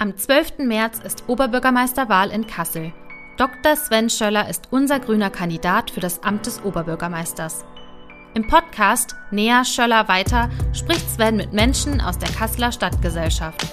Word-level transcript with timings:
Am 0.00 0.16
12. 0.16 0.58
März 0.58 1.00
ist 1.00 1.24
Oberbürgermeisterwahl 1.26 2.30
in 2.30 2.46
Kassel. 2.46 2.92
Dr. 3.36 3.74
Sven 3.74 4.08
Schöller 4.08 4.48
ist 4.48 4.68
unser 4.70 5.00
grüner 5.00 5.28
Kandidat 5.28 5.90
für 5.90 5.98
das 5.98 6.22
Amt 6.22 6.46
des 6.46 6.62
Oberbürgermeisters. 6.62 7.64
Im 8.34 8.46
Podcast 8.46 9.16
Näher 9.32 9.64
Schöller 9.64 10.06
weiter 10.06 10.50
spricht 10.72 11.10
Sven 11.10 11.36
mit 11.36 11.52
Menschen 11.52 12.00
aus 12.00 12.16
der 12.16 12.28
Kasseler 12.28 12.70
Stadtgesellschaft. 12.70 13.66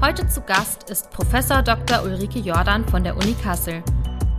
Heute 0.00 0.26
zu 0.28 0.40
Gast 0.40 0.88
ist 0.88 1.10
Professor 1.10 1.60
Dr. 1.60 2.04
Ulrike 2.04 2.38
Jordan 2.38 2.88
von 2.88 3.04
der 3.04 3.14
Uni 3.18 3.36
Kassel. 3.42 3.82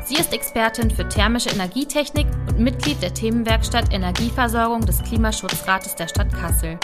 Sie 0.06 0.16
ist 0.16 0.34
Expertin 0.34 0.90
für 0.90 1.08
thermische 1.08 1.52
Energietechnik 1.52 2.26
und 2.50 2.60
Mitglied 2.60 3.00
der 3.04 3.14
Themenwerkstatt 3.14 3.94
Energieversorgung 3.94 4.88
des 4.88 5.04
Klimaschutzrates 5.04 5.96
der 5.96 6.08
Stadt 6.08 6.34
Kassel. 6.34 6.80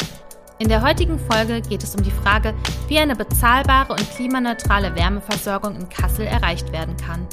In 0.60 0.70
der 0.70 0.82
heutigen 0.82 1.20
Folge 1.20 1.62
geht 1.62 1.84
es 1.84 1.94
um 1.96 2.02
die 2.02 2.10
Frage, 2.10 2.56
wie 2.88 2.98
eine 2.98 3.16
bezahlbare 3.16 3.94
und 3.94 4.10
klimaneutrale 4.16 4.96
Wärmeversorgung 4.96 5.76
in 5.76 5.88
Kassel 5.88 6.26
erreicht 6.26 6.72
werden 6.72 6.98
kann. 6.98 7.28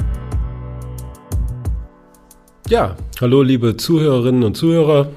Ja, 2.68 2.96
hallo 3.22 3.40
liebe 3.40 3.78
Zuhörerinnen 3.78 4.42
und 4.42 4.58
Zuhörer. 4.58 5.10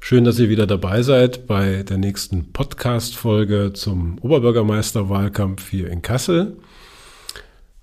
Schön, 0.00 0.24
dass 0.24 0.38
ihr 0.38 0.48
wieder 0.48 0.66
dabei 0.66 1.02
seid 1.02 1.46
bei 1.46 1.82
der 1.82 1.98
nächsten 1.98 2.50
Podcast-Folge 2.52 3.72
zum 3.74 4.18
Oberbürgermeisterwahlkampf 4.20 5.68
hier 5.68 5.90
in 5.90 6.00
Kassel. 6.00 6.56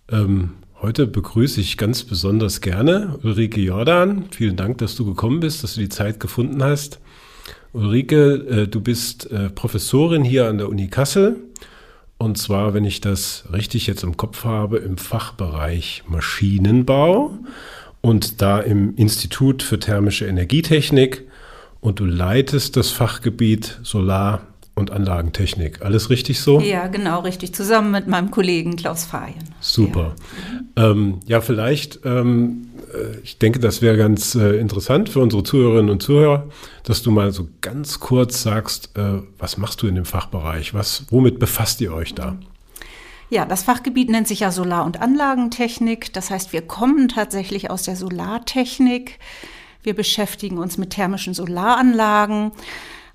Ähm, 0.09 0.53
heute 0.81 1.05
begrüße 1.05 1.61
ich 1.61 1.77
ganz 1.77 2.03
besonders 2.03 2.61
gerne 2.61 3.19
Ulrike 3.21 3.61
Jordan. 3.61 4.25
Vielen 4.31 4.55
Dank, 4.55 4.79
dass 4.79 4.95
du 4.95 5.05
gekommen 5.05 5.39
bist, 5.39 5.63
dass 5.63 5.75
du 5.75 5.81
die 5.81 5.89
Zeit 5.89 6.19
gefunden 6.19 6.63
hast. 6.63 6.99
Ulrike, 7.73 8.33
äh, 8.33 8.67
du 8.67 8.81
bist 8.81 9.31
äh, 9.31 9.49
Professorin 9.49 10.23
hier 10.23 10.47
an 10.47 10.57
der 10.57 10.69
Uni 10.69 10.87
Kassel. 10.87 11.37
Und 12.17 12.37
zwar, 12.37 12.73
wenn 12.73 12.85
ich 12.85 13.01
das 13.01 13.45
richtig 13.51 13.87
jetzt 13.87 14.03
im 14.03 14.15
Kopf 14.15 14.43
habe, 14.43 14.77
im 14.77 14.97
Fachbereich 14.97 16.03
Maschinenbau 16.07 17.31
und 18.01 18.41
da 18.41 18.59
im 18.59 18.95
Institut 18.95 19.63
für 19.63 19.79
thermische 19.79 20.27
Energietechnik. 20.27 21.27
Und 21.79 21.99
du 21.99 22.05
leitest 22.05 22.77
das 22.77 22.91
Fachgebiet 22.91 23.79
Solar- 23.81 24.41
und 24.75 24.91
Anlagentechnik. 24.91 25.81
Alles 25.81 26.09
richtig 26.09 26.39
so? 26.39 26.59
Ja, 26.59 26.87
genau, 26.87 27.21
richtig. 27.21 27.53
Zusammen 27.53 27.91
mit 27.91 28.07
meinem 28.07 28.31
Kollegen 28.31 28.75
Klaus 28.75 29.03
Fayen. 29.03 29.55
Super. 29.59 30.15
Ja, 30.77 30.91
ähm, 30.91 31.19
ja 31.25 31.41
vielleicht 31.41 32.01
ähm, 32.05 32.67
äh, 32.70 32.70
ich 33.23 33.37
denke, 33.37 33.59
das 33.59 33.81
wäre 33.81 33.97
ganz 33.97 34.35
äh, 34.35 34.59
interessant 34.59 35.09
für 35.09 35.19
unsere 35.19 35.43
Zuhörerinnen 35.43 35.89
und 35.89 36.01
Zuhörer, 36.01 36.49
dass 36.83 37.01
du 37.01 37.11
mal 37.11 37.31
so 37.31 37.47
ganz 37.61 37.99
kurz 37.99 38.41
sagst, 38.41 38.97
äh, 38.97 39.21
was 39.37 39.57
machst 39.57 39.81
du 39.81 39.87
in 39.87 39.95
dem 39.95 40.05
Fachbereich? 40.05 40.73
Was, 40.73 41.05
womit 41.09 41.39
befasst 41.39 41.81
ihr 41.81 41.93
euch 41.93 42.13
da? 42.13 42.37
Ja, 43.29 43.45
das 43.45 43.63
Fachgebiet 43.63 44.09
nennt 44.09 44.27
sich 44.27 44.41
ja 44.41 44.51
Solar- 44.51 44.85
und 44.85 45.01
Anlagentechnik. 45.01 46.11
Das 46.11 46.29
heißt, 46.29 46.51
wir 46.51 46.63
kommen 46.63 47.07
tatsächlich 47.07 47.71
aus 47.71 47.83
der 47.83 47.95
Solartechnik. 47.95 49.19
Wir 49.83 49.95
beschäftigen 49.95 50.57
uns 50.57 50.77
mit 50.77 50.89
thermischen 50.89 51.33
Solaranlagen, 51.33 52.51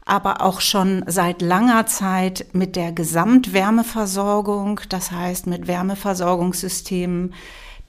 aber 0.07 0.41
auch 0.41 0.61
schon 0.61 1.05
seit 1.07 1.43
langer 1.43 1.87
Zeit 1.87 2.47
mit 2.53 2.77
der 2.77 2.93
Gesamtwärmeversorgung, 2.93 4.81
das 4.89 5.11
heißt 5.11 5.47
mit 5.49 5.67
Wärmeversorgungssystemen, 5.67 7.35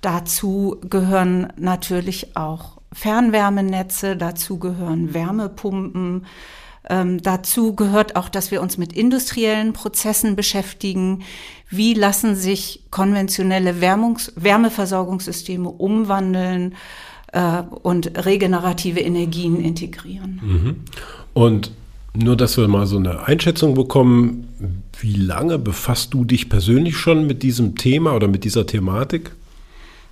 Dazu 0.02 0.78
gehören 0.90 1.52
natürlich 1.58 2.36
auch 2.36 2.78
Fernwärmenetze, 2.94 4.16
dazu 4.16 4.60
gehören 4.60 5.14
Wärmepumpen, 5.14 6.26
ähm, 6.90 7.22
dazu 7.22 7.76
gehört 7.76 8.16
auch, 8.16 8.30
dass 8.30 8.52
wir 8.52 8.62
uns 8.62 8.78
mit 8.78 8.94
industriellen 8.94 9.74
Prozessen 9.74 10.36
beschäftigen. 10.36 11.24
Wie 11.70 11.94
lassen 11.94 12.36
sich 12.36 12.84
konventionelle 12.92 13.82
Wärmungs 13.82 14.32
Wärmeversorgungssysteme 14.36 15.70
umwandeln 15.70 16.76
äh, 17.34 17.62
und 17.84 18.26
regenerative 18.26 19.02
Energien 19.02 19.60
integrieren? 19.60 20.40
Mhm. 20.42 20.76
Und 21.34 21.72
nur, 22.14 22.38
dass 22.38 22.58
wir 22.58 22.68
mal 22.68 22.88
so 22.88 22.98
eine 22.98 23.28
Einschätzung 23.28 23.76
bekommen, 23.76 24.48
wie 25.00 25.16
lange 25.16 25.60
befasst 25.60 26.14
du 26.14 26.24
dich 26.24 26.50
persönlich 26.50 26.96
schon 26.98 27.28
mit 27.28 27.44
diesem 27.44 27.76
Thema 27.76 28.16
oder 28.16 28.28
mit 28.28 28.44
dieser 28.44 28.66
Thematik? 28.66 29.32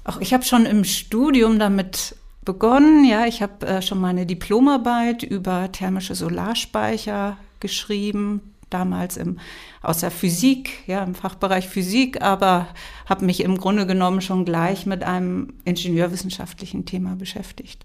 Auch 0.06 0.22
ich 0.22 0.34
habe 0.34 0.44
schon 0.44 0.66
im 0.66 0.84
Studium 0.84 1.60
damit 1.60 2.16
begonnen. 2.46 3.04
Ja, 3.04 3.26
ich 3.26 3.42
habe 3.42 3.66
äh, 3.66 3.82
schon 3.82 4.00
meine 4.00 4.26
Diplomarbeit 4.26 5.24
über 5.24 5.72
thermische 5.72 6.16
Solarspeicher 6.16 7.38
geschrieben, 7.60 8.42
damals 8.70 9.18
im, 9.18 9.40
aus 9.82 10.00
der 10.00 10.12
Physik, 10.12 10.88
ja, 10.88 11.04
im 11.04 11.16
Fachbereich 11.16 11.68
Physik, 11.68 12.22
aber 12.22 12.68
habe 13.08 13.26
mich 13.26 13.42
im 13.42 13.58
Grunde 13.58 13.88
genommen 13.88 14.22
schon 14.22 14.46
gleich 14.46 14.86
mit 14.86 15.04
einem 15.04 15.54
ingenieurwissenschaftlichen 15.66 16.86
Thema 16.86 17.16
beschäftigt. 17.16 17.84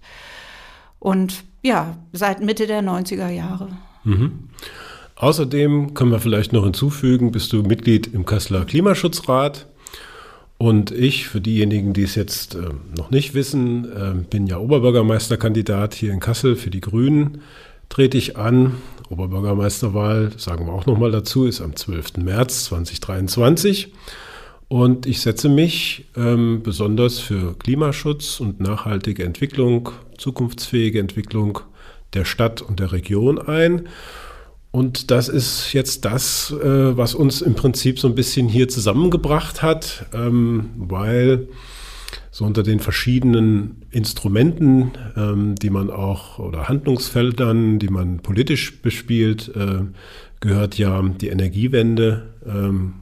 Und 0.99 1.43
ja, 1.63 1.97
seit 2.13 2.41
Mitte 2.41 2.67
der 2.67 2.83
90er 2.83 3.29
Jahre. 3.29 3.69
Mhm. 4.03 4.49
Außerdem 5.15 5.93
können 5.93 6.11
wir 6.11 6.19
vielleicht 6.19 6.53
noch 6.53 6.63
hinzufügen, 6.63 7.31
bist 7.31 7.53
du 7.53 7.63
Mitglied 7.63 8.07
im 8.07 8.25
Kasseler 8.25 8.65
Klimaschutzrat. 8.65 9.67
Und 10.61 10.91
ich, 10.91 11.27
für 11.27 11.41
diejenigen, 11.41 11.93
die 11.93 12.03
es 12.03 12.13
jetzt 12.13 12.53
äh, 12.53 12.59
noch 12.95 13.09
nicht 13.09 13.33
wissen, 13.33 13.85
äh, 13.85 14.13
bin 14.29 14.45
ja 14.45 14.59
Oberbürgermeisterkandidat 14.59 15.95
hier 15.95 16.13
in 16.13 16.19
Kassel 16.19 16.55
für 16.55 16.69
die 16.69 16.81
Grünen. 16.81 17.41
Trete 17.89 18.19
ich 18.19 18.37
an. 18.37 18.75
Oberbürgermeisterwahl, 19.09 20.33
sagen 20.37 20.67
wir 20.67 20.73
auch 20.73 20.85
nochmal 20.85 21.09
dazu, 21.09 21.45
ist 21.45 21.61
am 21.61 21.75
12. 21.75 22.17
März 22.17 22.65
2023. 22.65 23.91
Und 24.67 25.07
ich 25.07 25.21
setze 25.21 25.49
mich 25.49 26.05
ähm, 26.15 26.61
besonders 26.61 27.17
für 27.17 27.57
Klimaschutz 27.57 28.39
und 28.39 28.59
nachhaltige 28.59 29.23
Entwicklung, 29.23 29.89
zukunftsfähige 30.19 30.99
Entwicklung 30.99 31.61
der 32.13 32.23
Stadt 32.23 32.61
und 32.61 32.79
der 32.79 32.91
Region 32.91 33.39
ein. 33.39 33.87
Und 34.71 35.11
das 35.11 35.27
ist 35.27 35.73
jetzt 35.73 36.05
das, 36.05 36.51
äh, 36.51 36.97
was 36.97 37.13
uns 37.13 37.41
im 37.41 37.55
Prinzip 37.55 37.99
so 37.99 38.07
ein 38.07 38.15
bisschen 38.15 38.47
hier 38.47 38.69
zusammengebracht 38.69 39.61
hat, 39.61 40.05
ähm, 40.13 40.69
weil 40.77 41.49
so 42.31 42.45
unter 42.45 42.63
den 42.63 42.79
verschiedenen 42.79 43.85
Instrumenten, 43.91 44.91
ähm, 45.17 45.55
die 45.55 45.69
man 45.69 45.89
auch 45.89 46.39
oder 46.39 46.69
Handlungsfeldern, 46.69 47.79
die 47.79 47.89
man 47.89 48.21
politisch 48.21 48.81
bespielt, 48.81 49.51
äh, 49.55 49.83
gehört 50.39 50.77
ja 50.77 51.01
die 51.01 51.27
Energiewende 51.27 52.29
ähm, 52.45 52.93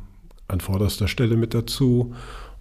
an 0.47 0.61
vorderster 0.61 1.07
Stelle 1.07 1.37
mit 1.37 1.53
dazu. 1.53 2.15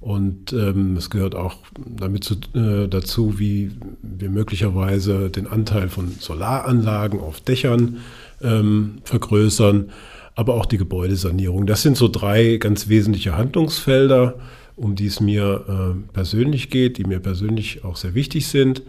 Und 0.09 0.55
ähm, 0.55 0.97
es 0.97 1.11
gehört 1.11 1.35
auch 1.35 1.57
damit 1.85 2.25
zu, 2.25 2.37
äh, 2.55 2.89
dazu, 2.89 3.39
wie 3.39 3.73
wir 4.01 4.31
möglicherweise 4.31 5.29
den 5.29 5.47
Anteil 5.47 5.91
von 5.91 6.13
Solaranlagen 6.19 7.21
auf 7.21 7.43
Dächern 7.43 7.99
ähm, 8.41 9.03
vergrößern, 9.05 9.91
aber 10.35 10.55
auch 10.55 10.65
die 10.65 10.79
Gebäudesanierung. 10.79 11.67
Das 11.67 11.83
sind 11.83 11.99
so 11.99 12.09
drei 12.09 12.57
ganz 12.57 12.89
wesentliche 12.89 13.37
Handlungsfelder, 13.37 14.37
um 14.77 14.95
die 14.95 15.05
es 15.05 15.21
mir 15.21 15.67
äh, 15.69 16.13
persönlich 16.15 16.71
geht, 16.71 16.97
die 16.97 17.05
mir 17.05 17.21
persönlich 17.21 17.85
auch 17.85 17.97
sehr 17.97 18.15
wichtig 18.15 18.47
sind. 18.47 18.81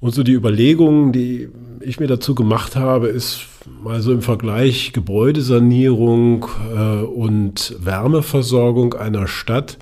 Und 0.00 0.14
so 0.14 0.22
die 0.22 0.32
Überlegungen, 0.32 1.12
die 1.12 1.50
ich 1.80 2.00
mir 2.00 2.06
dazu 2.06 2.34
gemacht 2.34 2.74
habe, 2.74 3.08
ist 3.08 3.42
mal 3.84 4.00
so 4.00 4.12
im 4.12 4.22
Vergleich 4.22 4.94
Gebäudesanierung 4.94 6.46
äh, 6.74 7.02
und 7.02 7.76
Wärmeversorgung 7.80 8.94
einer 8.94 9.26
Stadt. 9.26 9.76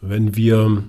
Wenn 0.00 0.34
wir 0.36 0.84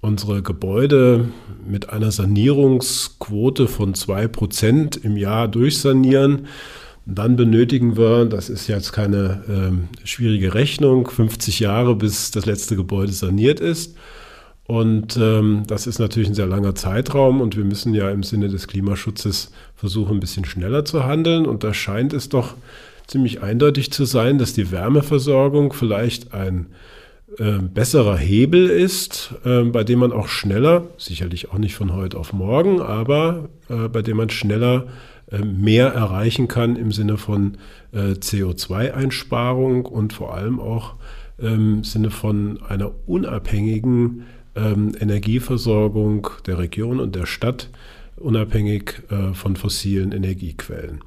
unsere 0.00 0.42
Gebäude 0.42 1.28
mit 1.66 1.90
einer 1.90 2.12
Sanierungsquote 2.12 3.66
von 3.66 3.94
2% 3.94 5.02
im 5.02 5.16
Jahr 5.16 5.48
durchsanieren, 5.48 6.46
dann 7.06 7.36
benötigen 7.36 7.96
wir, 7.96 8.24
das 8.24 8.48
ist 8.48 8.66
jetzt 8.68 8.92
keine 8.92 9.42
ähm, 9.48 9.88
schwierige 10.04 10.54
Rechnung, 10.54 11.08
50 11.08 11.60
Jahre, 11.60 11.94
bis 11.96 12.30
das 12.30 12.46
letzte 12.46 12.76
Gebäude 12.76 13.12
saniert 13.12 13.60
ist. 13.60 13.96
Und 14.66 15.16
ähm, 15.16 15.62
das 15.68 15.86
ist 15.86 16.00
natürlich 16.00 16.28
ein 16.28 16.34
sehr 16.34 16.46
langer 16.46 16.74
Zeitraum 16.74 17.40
und 17.40 17.56
wir 17.56 17.64
müssen 17.64 17.94
ja 17.94 18.10
im 18.10 18.24
Sinne 18.24 18.48
des 18.48 18.66
Klimaschutzes 18.66 19.52
versuchen, 19.76 20.16
ein 20.16 20.20
bisschen 20.20 20.44
schneller 20.44 20.84
zu 20.84 21.04
handeln. 21.04 21.46
Und 21.46 21.62
da 21.62 21.72
scheint 21.72 22.12
es 22.12 22.28
doch 22.28 22.54
ziemlich 23.06 23.42
eindeutig 23.42 23.92
zu 23.92 24.04
sein, 24.04 24.38
dass 24.38 24.54
die 24.54 24.72
Wärmeversorgung 24.72 25.72
vielleicht 25.72 26.34
ein 26.34 26.66
äh, 27.38 27.58
besserer 27.58 28.16
Hebel 28.16 28.68
ist, 28.68 29.34
äh, 29.44 29.62
bei 29.62 29.84
dem 29.84 29.98
man 29.98 30.12
auch 30.12 30.28
schneller, 30.28 30.86
sicherlich 30.96 31.50
auch 31.50 31.58
nicht 31.58 31.74
von 31.74 31.92
heute 31.92 32.18
auf 32.18 32.32
morgen, 32.32 32.80
aber 32.80 33.48
äh, 33.68 33.88
bei 33.88 34.02
dem 34.02 34.16
man 34.16 34.30
schneller 34.30 34.86
äh, 35.30 35.38
mehr 35.38 35.88
erreichen 35.88 36.48
kann 36.48 36.76
im 36.76 36.92
Sinne 36.92 37.18
von 37.18 37.58
äh, 37.92 38.12
CO2-Einsparung 38.12 39.84
und 39.84 40.12
vor 40.12 40.34
allem 40.34 40.60
auch 40.60 40.94
im 41.38 41.84
Sinne 41.84 42.10
von 42.10 42.62
einer 42.62 42.92
unabhängigen 43.06 44.24
ähm, 44.54 44.92
Energieversorgung 44.98 46.28
der 46.46 46.58
Region 46.58 47.00
und 47.00 47.14
der 47.14 47.26
Stadt, 47.26 47.68
unabhängig 48.16 49.02
äh, 49.10 49.34
von 49.34 49.56
fossilen 49.56 50.12
Energiequellen. 50.12 51.00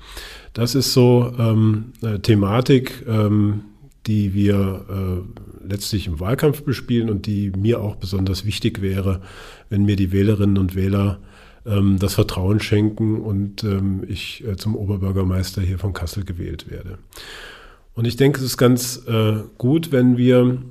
Das 0.54 0.76
ist 0.76 0.94
so 0.94 1.32
ähm, 1.40 1.94
Thematik, 2.22 3.04
ähm, 3.08 3.62
die 4.10 4.34
wir 4.34 5.24
letztlich 5.64 6.08
im 6.08 6.20
Wahlkampf 6.20 6.64
bespielen 6.64 7.10
und 7.10 7.28
die 7.28 7.52
mir 7.56 7.80
auch 7.80 7.96
besonders 7.96 8.46
wichtig 8.46 8.82
wäre, 8.82 9.22
wenn 9.70 9.86
mir 9.86 9.96
die 9.96 10.12
Wählerinnen 10.12 10.58
und 10.58 10.76
Wähler 10.76 11.20
ähm, 11.66 11.98
das 12.00 12.16
Vertrauen 12.16 12.60
schenken 12.60 13.22
und 13.22 13.64
ähm, 13.64 14.04
ich 14.08 14.46
äh, 14.48 14.58
zum 14.58 14.76
Oberbürgermeister 14.76 15.62
hier 15.62 15.80
von 15.80 15.94
Kassel 15.94 16.26
gewählt 16.26 16.70
werde. 16.70 16.98
Und 17.94 18.06
ich 18.06 18.16
denke, 18.16 18.40
es 18.40 18.46
ist 18.46 18.58
ganz 18.58 19.04
äh, 19.08 19.44
gut, 19.58 19.92
wenn 19.92 20.18
wir, 20.18 20.62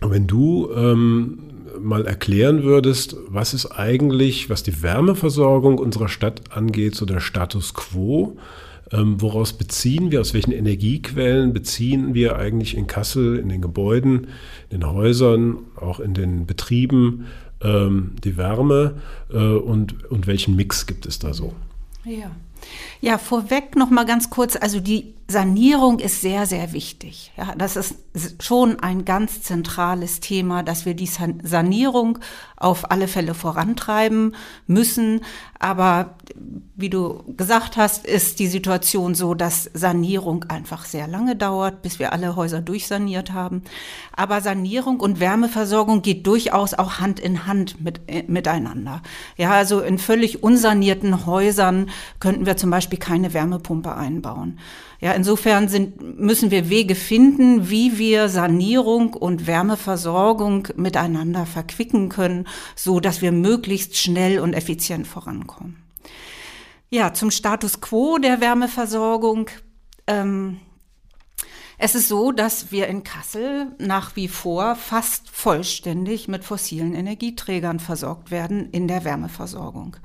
wenn 0.00 0.26
du 0.26 0.70
ähm, 0.74 1.38
mal 1.80 2.06
erklären 2.06 2.62
würdest, 2.62 3.16
was 3.28 3.54
ist 3.54 3.66
eigentlich, 3.66 4.48
was 4.48 4.62
die 4.62 4.82
Wärmeversorgung 4.82 5.78
unserer 5.78 6.08
Stadt 6.08 6.52
angeht, 6.52 6.94
so 6.94 7.04
der 7.04 7.20
Status 7.20 7.74
quo. 7.74 8.36
Ähm, 8.92 9.20
woraus 9.20 9.54
beziehen 9.54 10.10
wir, 10.10 10.20
aus 10.20 10.34
welchen 10.34 10.52
Energiequellen 10.52 11.52
beziehen 11.52 12.14
wir 12.14 12.36
eigentlich 12.36 12.76
in 12.76 12.86
Kassel, 12.86 13.38
in 13.38 13.48
den 13.48 13.62
Gebäuden, 13.62 14.28
in 14.68 14.80
den 14.80 14.86
Häusern, 14.86 15.58
auch 15.76 15.98
in 15.98 16.14
den 16.14 16.46
Betrieben 16.46 17.26
ähm, 17.62 18.12
die 18.22 18.36
Wärme 18.36 19.00
äh, 19.32 19.36
und, 19.36 20.10
und 20.10 20.26
welchen 20.26 20.56
Mix 20.56 20.86
gibt 20.86 21.06
es 21.06 21.18
da 21.18 21.32
so? 21.32 21.54
Ja. 22.04 22.30
Ja, 23.00 23.18
vorweg 23.18 23.74
noch 23.76 23.90
mal 23.90 24.04
ganz 24.04 24.30
kurz. 24.30 24.56
Also 24.56 24.78
die 24.78 25.14
Sanierung 25.28 25.98
ist 25.98 26.20
sehr, 26.20 26.46
sehr 26.46 26.72
wichtig. 26.72 27.32
Ja, 27.36 27.54
das 27.56 27.76
ist 27.76 27.96
schon 28.42 28.80
ein 28.80 29.04
ganz 29.04 29.42
zentrales 29.42 30.20
Thema, 30.20 30.62
dass 30.62 30.84
wir 30.84 30.94
die 30.94 31.06
Sanierung 31.06 32.18
auf 32.56 32.90
alle 32.90 33.08
Fälle 33.08 33.34
vorantreiben 33.34 34.34
müssen. 34.66 35.20
Aber 35.58 36.16
wie 36.76 36.90
du 36.90 37.22
gesagt 37.36 37.76
hast, 37.76 38.04
ist 38.04 38.38
die 38.38 38.46
Situation 38.46 39.14
so, 39.14 39.34
dass 39.34 39.70
Sanierung 39.74 40.44
einfach 40.44 40.84
sehr 40.84 41.06
lange 41.06 41.36
dauert, 41.36 41.82
bis 41.82 41.98
wir 41.98 42.12
alle 42.12 42.36
Häuser 42.36 42.60
durchsaniert 42.60 43.32
haben. 43.32 43.62
Aber 44.14 44.40
Sanierung 44.40 45.00
und 45.00 45.20
Wärmeversorgung 45.20 46.02
geht 46.02 46.26
durchaus 46.26 46.74
auch 46.74 47.00
Hand 47.00 47.20
in 47.20 47.46
Hand 47.46 47.80
mit, 47.82 48.00
äh, 48.08 48.24
miteinander. 48.26 49.02
Ja, 49.36 49.52
also 49.52 49.80
in 49.80 49.98
völlig 49.98 50.42
unsanierten 50.42 51.26
Häusern 51.26 51.90
könnten 52.20 52.46
wir 52.46 52.56
zum 52.56 52.70
Beispiel 52.70 52.98
keine 52.98 53.34
Wärmepumpe 53.34 53.94
einbauen. 53.94 54.58
Ja, 55.02 55.10
insofern 55.14 55.66
sind, 55.66 56.20
müssen 56.20 56.52
wir 56.52 56.70
Wege 56.70 56.94
finden, 56.94 57.68
wie 57.68 57.98
wir 57.98 58.28
Sanierung 58.28 59.14
und 59.14 59.48
Wärmeversorgung 59.48 60.68
miteinander 60.76 61.44
verquicken 61.44 62.08
können, 62.08 62.46
so 62.76 63.00
dass 63.00 63.20
wir 63.20 63.32
möglichst 63.32 63.96
schnell 63.96 64.38
und 64.38 64.54
effizient 64.54 65.08
vorankommen. 65.08 65.82
Ja, 66.88 67.12
zum 67.14 67.32
Status 67.32 67.80
quo 67.80 68.18
der 68.18 68.40
Wärmeversorgung. 68.40 69.50
Ähm, 70.06 70.60
es 71.78 71.96
ist 71.96 72.06
so, 72.06 72.30
dass 72.30 72.70
wir 72.70 72.86
in 72.86 73.02
Kassel 73.02 73.72
nach 73.78 74.14
wie 74.14 74.28
vor 74.28 74.76
fast 74.76 75.28
vollständig 75.30 76.28
mit 76.28 76.44
fossilen 76.44 76.94
Energieträgern 76.94 77.80
versorgt 77.80 78.30
werden 78.30 78.70
in 78.70 78.86
der 78.86 79.04
Wärmeversorgung. 79.04 79.96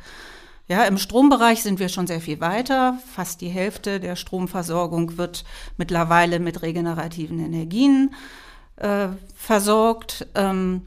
Ja, 0.70 0.84
im 0.84 0.98
Strombereich 0.98 1.64
sind 1.64 1.80
wir 1.80 1.88
schon 1.88 2.08
sehr 2.08 2.20
viel 2.20 2.42
weiter. 2.42 3.00
Fast 3.14 3.40
die 3.40 3.48
Hälfte 3.48 4.02
der 4.02 4.18
Stromversorgung 4.18 5.18
wird 5.18 5.46
mittlerweile 5.78 6.40
mit 6.40 6.62
regenerativen 6.62 7.40
Energien 7.40 8.14
äh, 8.76 9.08
versorgt. 9.34 10.28
Ähm, 10.36 10.82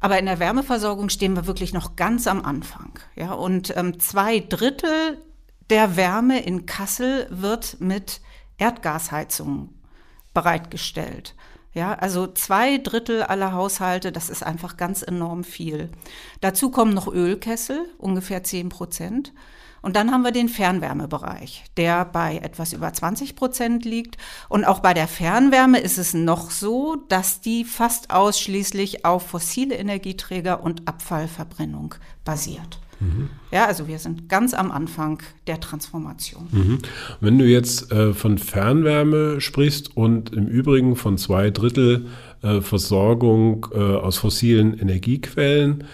aber 0.00 0.18
in 0.18 0.26
der 0.26 0.38
Wärmeversorgung 0.38 1.08
stehen 1.08 1.34
wir 1.34 1.46
wirklich 1.46 1.72
noch 1.72 1.96
ganz 1.96 2.26
am 2.26 2.44
Anfang. 2.44 2.98
Ja, 3.16 3.32
und 3.32 3.74
ähm, 3.76 3.98
zwei 3.98 4.40
Drittel 4.40 5.18
der 5.70 5.96
Wärme 5.96 6.40
in 6.42 6.66
Kassel 6.66 7.26
wird 7.30 7.80
mit 7.80 8.20
Erdgasheizung 8.58 9.70
bereitgestellt. 10.34 11.34
Ja, 11.78 11.94
also 11.94 12.26
zwei 12.26 12.78
Drittel 12.78 13.22
aller 13.22 13.52
Haushalte, 13.52 14.10
das 14.10 14.30
ist 14.30 14.42
einfach 14.42 14.76
ganz 14.76 15.02
enorm 15.02 15.44
viel. 15.44 15.90
Dazu 16.40 16.72
kommen 16.72 16.92
noch 16.92 17.06
Ölkessel, 17.06 17.88
ungefähr 17.98 18.42
10 18.42 18.68
Prozent. 18.68 19.32
Und 19.80 19.94
dann 19.94 20.10
haben 20.10 20.24
wir 20.24 20.32
den 20.32 20.48
Fernwärmebereich, 20.48 21.66
der 21.76 22.04
bei 22.04 22.38
etwas 22.38 22.72
über 22.72 22.92
20 22.92 23.36
Prozent 23.36 23.84
liegt. 23.84 24.16
Und 24.48 24.64
auch 24.64 24.80
bei 24.80 24.92
der 24.92 25.06
Fernwärme 25.06 25.78
ist 25.78 25.98
es 25.98 26.14
noch 26.14 26.50
so, 26.50 26.96
dass 27.08 27.42
die 27.42 27.64
fast 27.64 28.10
ausschließlich 28.10 29.04
auf 29.04 29.28
fossile 29.28 29.76
Energieträger 29.76 30.64
und 30.64 30.88
Abfallverbrennung 30.88 31.94
basiert. 32.24 32.80
Mhm. 33.00 33.30
Ja, 33.52 33.66
also 33.66 33.88
wir 33.88 33.98
sind 33.98 34.28
ganz 34.28 34.54
am 34.54 34.70
Anfang 34.70 35.22
der 35.46 35.60
Transformation. 35.60 36.48
Mhm. 36.50 36.78
Wenn 37.20 37.38
du 37.38 37.44
jetzt 37.44 37.92
äh, 37.92 38.12
von 38.12 38.38
Fernwärme 38.38 39.40
sprichst 39.40 39.96
und 39.96 40.32
im 40.32 40.46
Übrigen 40.46 40.96
von 40.96 41.18
zwei 41.18 41.50
Drittel 41.50 42.06
äh, 42.42 42.60
Versorgung 42.60 43.66
äh, 43.72 43.78
aus 43.78 44.18
fossilen 44.18 44.78
Energiequellen, 44.78 45.84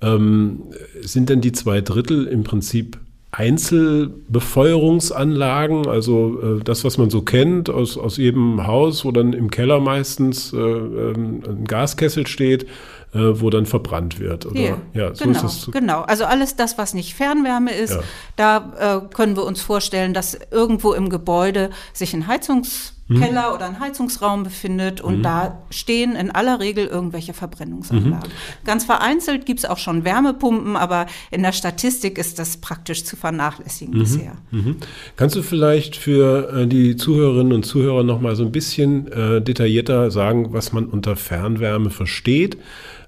ähm, 0.00 0.62
sind 1.02 1.28
denn 1.28 1.40
die 1.40 1.52
zwei 1.52 1.80
Drittel 1.80 2.26
im 2.26 2.44
Prinzip 2.44 2.98
Einzelbefeuerungsanlagen, 3.36 5.88
also 5.88 6.40
äh, 6.40 6.60
das, 6.62 6.84
was 6.84 6.98
man 6.98 7.10
so 7.10 7.22
kennt 7.22 7.68
aus, 7.68 7.98
aus 7.98 8.16
jedem 8.16 8.64
Haus, 8.66 9.04
wo 9.04 9.10
dann 9.10 9.32
im 9.32 9.50
Keller 9.50 9.80
meistens 9.80 10.52
äh, 10.52 10.58
ähm, 10.58 11.42
ein 11.44 11.64
Gaskessel 11.64 12.28
steht, 12.28 12.66
äh, 13.14 13.40
wo 13.40 13.48
dann 13.48 13.66
verbrannt 13.66 14.18
wird. 14.18 14.46
Oder? 14.46 14.60
Ja, 14.60 14.76
ja 14.92 15.14
so 15.14 15.24
genau, 15.24 15.44
ist 15.44 15.68
es. 15.68 15.70
Genau, 15.72 16.00
also 16.02 16.24
alles 16.24 16.56
das, 16.56 16.78
was 16.78 16.94
nicht 16.94 17.14
Fernwärme 17.14 17.72
ist, 17.72 17.94
ja. 17.94 18.00
da 18.36 19.02
äh, 19.06 19.14
können 19.14 19.36
wir 19.36 19.44
uns 19.44 19.62
vorstellen, 19.62 20.14
dass 20.14 20.36
irgendwo 20.50 20.92
im 20.92 21.10
Gebäude 21.10 21.70
sich 21.92 22.12
ein 22.12 22.26
Heizungskeller 22.26 23.50
mhm. 23.50 23.54
oder 23.54 23.66
ein 23.66 23.78
Heizungsraum 23.78 24.42
befindet 24.42 25.00
und 25.00 25.18
mhm. 25.18 25.22
da 25.22 25.62
stehen 25.70 26.16
in 26.16 26.32
aller 26.32 26.58
Regel 26.58 26.86
irgendwelche 26.86 27.34
Verbrennungsanlagen. 27.34 28.30
Mhm. 28.30 28.66
Ganz 28.66 28.84
vereinzelt 28.84 29.46
gibt 29.46 29.60
es 29.60 29.64
auch 29.64 29.78
schon 29.78 30.04
Wärmepumpen, 30.04 30.74
aber 30.74 31.06
in 31.30 31.44
der 31.44 31.52
Statistik 31.52 32.18
ist 32.18 32.40
das 32.40 32.56
praktisch 32.56 33.04
zu 33.04 33.14
vernachlässigen 33.14 33.94
mhm. 33.94 33.98
bisher. 34.00 34.32
Mhm. 34.50 34.76
Kannst 35.14 35.36
du 35.36 35.42
vielleicht 35.42 35.94
für 35.94 36.52
äh, 36.52 36.66
die 36.66 36.96
Zuhörerinnen 36.96 37.52
und 37.52 37.64
Zuhörer 37.64 38.02
noch 38.02 38.20
mal 38.20 38.34
so 38.34 38.44
ein 38.44 38.50
bisschen 38.50 39.06
äh, 39.12 39.40
detaillierter 39.40 40.10
sagen, 40.10 40.52
was 40.52 40.72
man 40.72 40.86
unter 40.86 41.14
Fernwärme 41.14 41.90
versteht? 41.90 42.56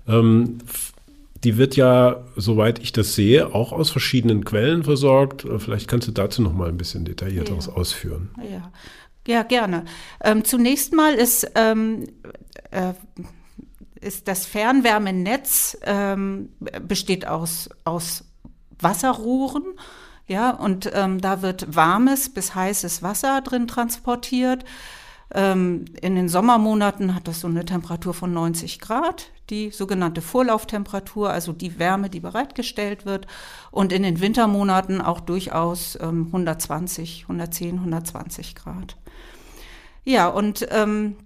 Ähm, 0.09 0.59
die 1.45 1.59
wird 1.59 1.77
ja, 1.77 2.25
soweit 2.35 2.79
ich 2.79 2.93
das 2.93 3.15
sehe, 3.15 3.55
auch 3.55 3.73
aus 3.73 3.91
verschiedenen 3.91 4.45
Quellen 4.45 4.85
versorgt. 4.85 5.45
Äh, 5.45 5.59
vielleicht 5.59 5.89
kannst 5.89 6.09
du 6.09 6.13
dazu 6.13 6.43
noch 6.43 6.53
mal 6.53 6.69
ein 6.69 6.77
bisschen 6.77 7.05
detaillierteres 7.05 7.67
ja. 7.67 7.73
ausführen. 7.73 8.31
Ja, 8.43 8.73
ja 9.27 9.43
gerne. 9.43 9.85
Ähm, 10.23 10.45
zunächst 10.45 10.93
mal 10.93 11.15
ist, 11.15 11.51
ähm, 11.55 12.07
äh, 12.71 12.95
ist 14.01 14.29
das 14.29 14.47
Fernwärmenetz 14.47 15.79
ähm, 15.83 16.51
besteht 16.83 17.27
aus, 17.27 17.69
aus 17.85 18.25
Wasserrohren. 18.81 19.65
Ja, 20.29 20.51
und 20.51 20.91
ähm, 20.93 21.21
da 21.21 21.43
wird 21.43 21.77
warmes 21.77 22.35
bis 22.35 22.55
heißes 22.55 23.03
Wasser 23.03 23.41
drin 23.43 23.69
transportiert. 23.69 24.65
Ähm, 25.35 25.87
in 26.01 26.15
den 26.15 26.29
Sommermonaten 26.29 27.15
hat 27.15 27.27
das 27.29 27.41
so 27.41 27.49
eine 27.49 27.65
Temperatur 27.65 28.15
von 28.15 28.33
90 28.33 28.79
Grad, 28.79 29.31
die 29.51 29.71
sogenannte 29.71 30.23
Vorlauftemperatur, 30.23 31.31
also 31.31 31.53
die 31.53 31.79
Wärme, 31.79 32.11
die 32.11 32.21
bereitgestellt 32.21 33.07
wird. 33.07 33.27
Und 33.71 33.93
in 33.93 34.03
den 34.03 34.21
Wintermonaten 34.21 35.01
auch 35.01 35.21
durchaus 35.21 35.97
120, 35.97 37.23
110, 37.23 37.79
120 37.79 38.55
Grad. 38.55 38.97
Ja, 40.05 40.29
und 40.29 40.67
ähm, 40.71 41.17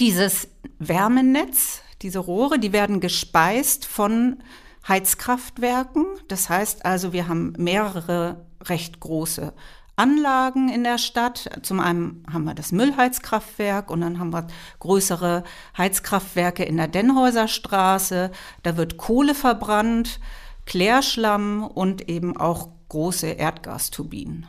dieses 0.00 0.48
Wärmenetz, 0.78 1.82
diese 2.02 2.18
Rohre, 2.18 2.58
die 2.58 2.72
werden 2.72 3.00
gespeist 3.00 3.86
von 3.86 4.42
Heizkraftwerken. 4.88 6.06
Das 6.28 6.48
heißt 6.48 6.84
also, 6.84 7.12
wir 7.12 7.28
haben 7.28 7.52
mehrere 7.58 8.44
recht 8.64 9.00
große 9.00 9.52
Anlagen 10.00 10.70
in 10.70 10.82
der 10.82 10.96
Stadt. 10.96 11.50
Zum 11.62 11.78
einen 11.78 12.24
haben 12.32 12.44
wir 12.44 12.54
das 12.54 12.72
Müllheizkraftwerk 12.72 13.90
und 13.90 14.00
dann 14.00 14.18
haben 14.18 14.32
wir 14.32 14.46
größere 14.78 15.44
Heizkraftwerke 15.76 16.64
in 16.64 16.78
der 16.78 16.88
Dennhäuser 16.88 17.48
Straße. 17.48 18.30
Da 18.62 18.76
wird 18.78 18.96
Kohle 18.96 19.34
verbrannt, 19.34 20.18
Klärschlamm 20.64 21.62
und 21.62 22.08
eben 22.08 22.34
auch 22.34 22.68
große 22.88 23.26
Erdgasturbinen. 23.26 24.46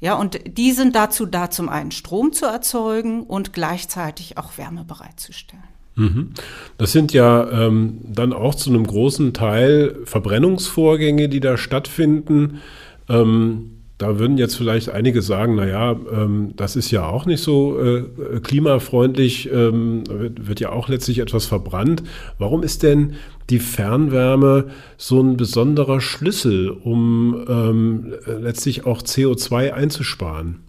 Ja, 0.00 0.14
und 0.14 0.40
die 0.46 0.72
sind 0.72 0.96
dazu 0.96 1.26
da, 1.26 1.50
zum 1.50 1.68
einen 1.68 1.90
Strom 1.90 2.32
zu 2.32 2.46
erzeugen 2.46 3.22
und 3.22 3.52
gleichzeitig 3.52 4.38
auch 4.38 4.56
Wärme 4.56 4.84
bereitzustellen. 4.84 5.62
Mhm. 5.94 6.32
Das 6.78 6.92
sind 6.92 7.12
ja 7.12 7.50
ähm, 7.50 8.00
dann 8.02 8.32
auch 8.32 8.54
zu 8.54 8.70
einem 8.70 8.86
großen 8.86 9.34
Teil 9.34 9.98
Verbrennungsvorgänge, 10.04 11.28
die 11.28 11.40
da 11.40 11.58
stattfinden. 11.58 12.60
Ähm, 13.08 13.75
da 13.98 14.18
würden 14.18 14.36
jetzt 14.36 14.56
vielleicht 14.56 14.90
einige 14.90 15.22
sagen, 15.22 15.54
naja, 15.54 15.92
ähm, 16.12 16.52
das 16.56 16.76
ist 16.76 16.90
ja 16.90 17.06
auch 17.06 17.24
nicht 17.24 17.42
so 17.42 17.80
äh, 17.80 18.40
klimafreundlich, 18.42 19.50
ähm, 19.50 20.04
wird, 20.06 20.60
ja 20.60 20.70
auch 20.70 20.88
letztlich 20.88 21.18
etwas 21.18 21.46
verbrannt. 21.46 22.02
Warum 22.38 22.62
ist 22.62 22.82
denn 22.82 23.14
die 23.48 23.58
Fernwärme 23.58 24.68
so 24.98 25.20
ein 25.20 25.36
besonderer 25.36 26.00
Schlüssel, 26.00 26.70
um 26.70 27.44
ähm, 27.48 28.14
letztlich 28.26 28.84
auch 28.84 29.02
CO2 29.02 29.72
einzusparen? 29.72 30.64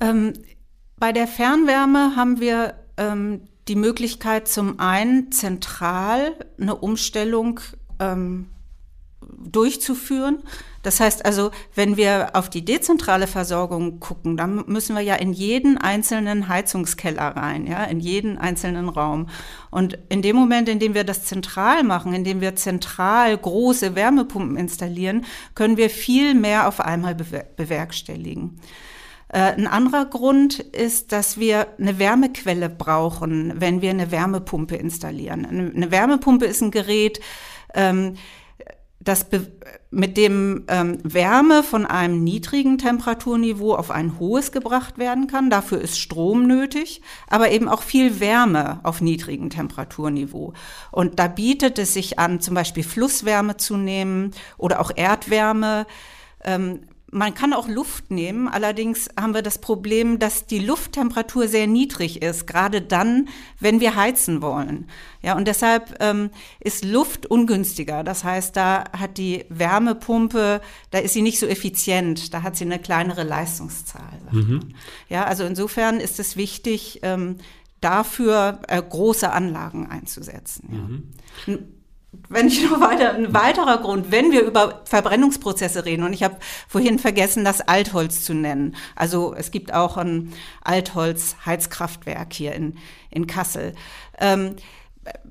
Ähm, 0.00 0.34
bei 0.98 1.12
der 1.12 1.26
Fernwärme 1.26 2.14
haben 2.16 2.40
wir 2.40 2.74
ähm, 2.96 3.40
die 3.66 3.76
Möglichkeit, 3.76 4.46
zum 4.46 4.78
einen 4.78 5.32
zentral 5.32 6.32
eine 6.60 6.76
Umstellung 6.76 7.60
ähm, 7.98 8.46
durchzuführen. 9.44 10.38
Das 10.86 11.00
heißt 11.00 11.26
also, 11.26 11.50
wenn 11.74 11.96
wir 11.96 12.30
auf 12.34 12.48
die 12.48 12.64
dezentrale 12.64 13.26
Versorgung 13.26 13.98
gucken, 13.98 14.36
dann 14.36 14.62
müssen 14.68 14.94
wir 14.94 15.02
ja 15.02 15.16
in 15.16 15.32
jeden 15.32 15.78
einzelnen 15.78 16.46
Heizungskeller 16.46 17.34
rein, 17.36 17.66
ja, 17.66 17.82
in 17.82 17.98
jeden 17.98 18.38
einzelnen 18.38 18.88
Raum. 18.88 19.28
Und 19.72 19.98
in 20.10 20.22
dem 20.22 20.36
Moment, 20.36 20.68
in 20.68 20.78
dem 20.78 20.94
wir 20.94 21.02
das 21.02 21.24
zentral 21.24 21.82
machen, 21.82 22.14
in 22.14 22.22
dem 22.22 22.40
wir 22.40 22.54
zentral 22.54 23.36
große 23.36 23.96
Wärmepumpen 23.96 24.56
installieren, 24.56 25.24
können 25.56 25.76
wir 25.76 25.90
viel 25.90 26.34
mehr 26.34 26.68
auf 26.68 26.78
einmal 26.78 27.16
bewerkstelligen. 27.16 28.60
Äh, 29.26 29.40
ein 29.40 29.66
anderer 29.66 30.04
Grund 30.04 30.60
ist, 30.60 31.10
dass 31.10 31.36
wir 31.36 31.66
eine 31.80 31.98
Wärmequelle 31.98 32.68
brauchen, 32.68 33.54
wenn 33.56 33.82
wir 33.82 33.90
eine 33.90 34.12
Wärmepumpe 34.12 34.76
installieren. 34.76 35.72
Eine 35.74 35.90
Wärmepumpe 35.90 36.44
ist 36.44 36.62
ein 36.62 36.70
Gerät, 36.70 37.18
ähm, 37.74 38.14
das 39.08 39.26
mit 39.90 40.16
dem 40.16 40.64
ähm, 40.68 40.98
Wärme 41.02 41.62
von 41.62 41.86
einem 41.86 42.24
niedrigen 42.24 42.76
Temperaturniveau 42.76 43.74
auf 43.74 43.90
ein 43.90 44.18
hohes 44.18 44.50
gebracht 44.50 44.98
werden 44.98 45.28
kann. 45.28 45.48
Dafür 45.48 45.80
ist 45.80 45.98
Strom 45.98 46.46
nötig, 46.46 47.02
aber 47.28 47.50
eben 47.50 47.68
auch 47.68 47.82
viel 47.82 48.18
Wärme 48.18 48.80
auf 48.82 49.00
niedrigem 49.00 49.48
Temperaturniveau. 49.48 50.54
Und 50.90 51.18
da 51.18 51.28
bietet 51.28 51.78
es 51.78 51.94
sich 51.94 52.18
an, 52.18 52.40
zum 52.40 52.54
Beispiel 52.54 52.82
Flusswärme 52.82 53.56
zu 53.56 53.76
nehmen 53.76 54.32
oder 54.58 54.80
auch 54.80 54.90
Erdwärme. 54.94 55.86
Ähm, 56.42 56.80
man 57.12 57.34
kann 57.34 57.52
auch 57.52 57.68
Luft 57.68 58.10
nehmen, 58.10 58.48
allerdings 58.48 59.08
haben 59.18 59.32
wir 59.32 59.42
das 59.42 59.58
Problem, 59.58 60.18
dass 60.18 60.46
die 60.46 60.58
Lufttemperatur 60.58 61.46
sehr 61.46 61.68
niedrig 61.68 62.20
ist, 62.20 62.46
gerade 62.46 62.82
dann, 62.82 63.28
wenn 63.60 63.78
wir 63.80 63.94
heizen 63.94 64.42
wollen. 64.42 64.88
Ja, 65.22 65.36
und 65.36 65.46
deshalb 65.46 65.96
ähm, 66.00 66.30
ist 66.58 66.84
Luft 66.84 67.26
ungünstiger. 67.26 68.02
Das 68.02 68.24
heißt, 68.24 68.56
da 68.56 68.84
hat 68.96 69.18
die 69.18 69.44
Wärmepumpe, 69.48 70.60
da 70.90 70.98
ist 70.98 71.14
sie 71.14 71.22
nicht 71.22 71.38
so 71.38 71.46
effizient, 71.46 72.34
da 72.34 72.42
hat 72.42 72.56
sie 72.56 72.64
eine 72.64 72.80
kleinere 72.80 73.22
Leistungszahl. 73.22 74.20
Mhm. 74.32 74.74
Ja, 75.08 75.24
also 75.24 75.44
insofern 75.44 76.00
ist 76.00 76.18
es 76.18 76.36
wichtig, 76.36 77.00
ähm, 77.02 77.36
dafür 77.80 78.62
äh, 78.66 78.82
große 78.82 79.30
Anlagen 79.30 79.88
einzusetzen. 79.88 81.12
Ja. 81.46 81.54
Mhm 81.54 81.75
wenn 82.28 82.48
ich 82.48 82.68
noch 82.68 82.80
weiter, 82.80 83.14
ein 83.14 83.32
weiterer 83.34 83.78
Grund, 83.78 84.10
wenn 84.10 84.32
wir 84.32 84.42
über 84.42 84.82
Verbrennungsprozesse 84.84 85.84
reden, 85.84 86.02
und 86.02 86.12
ich 86.12 86.22
habe 86.22 86.36
vorhin 86.68 86.98
vergessen, 86.98 87.44
das 87.44 87.60
Altholz 87.60 88.24
zu 88.24 88.34
nennen. 88.34 88.76
Also 88.94 89.34
es 89.34 89.50
gibt 89.50 89.72
auch 89.72 89.96
ein 89.96 90.32
Altholz-Heizkraftwerk 90.62 92.32
hier 92.32 92.54
in, 92.54 92.76
in 93.10 93.26
Kassel. 93.26 93.74
Ähm, 94.18 94.56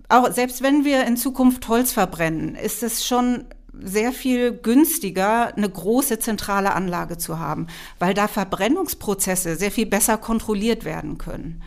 auch 0.09 0.31
selbst 0.31 0.61
wenn 0.61 0.85
wir 0.85 1.05
in 1.05 1.17
Zukunft 1.17 1.67
Holz 1.67 1.91
verbrennen, 1.91 2.55
ist 2.55 2.83
es 2.83 3.05
schon 3.05 3.45
sehr 3.83 4.13
viel 4.13 4.53
günstiger, 4.53 5.55
eine 5.55 5.69
große 5.69 6.19
zentrale 6.19 6.73
Anlage 6.73 7.17
zu 7.17 7.39
haben, 7.39 7.67
weil 7.99 8.13
da 8.13 8.27
Verbrennungsprozesse 8.27 9.55
sehr 9.55 9.71
viel 9.71 9.85
besser 9.85 10.17
kontrolliert 10.17 10.85
werden 10.85 11.17
können. 11.17 11.61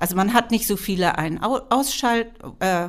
Also 0.00 0.16
man 0.16 0.32
hat 0.32 0.50
nicht 0.50 0.66
so 0.66 0.76
viele 0.76 1.18
Ein- 1.18 1.40
Ausschalt, 1.42 2.28
äh, 2.60 2.88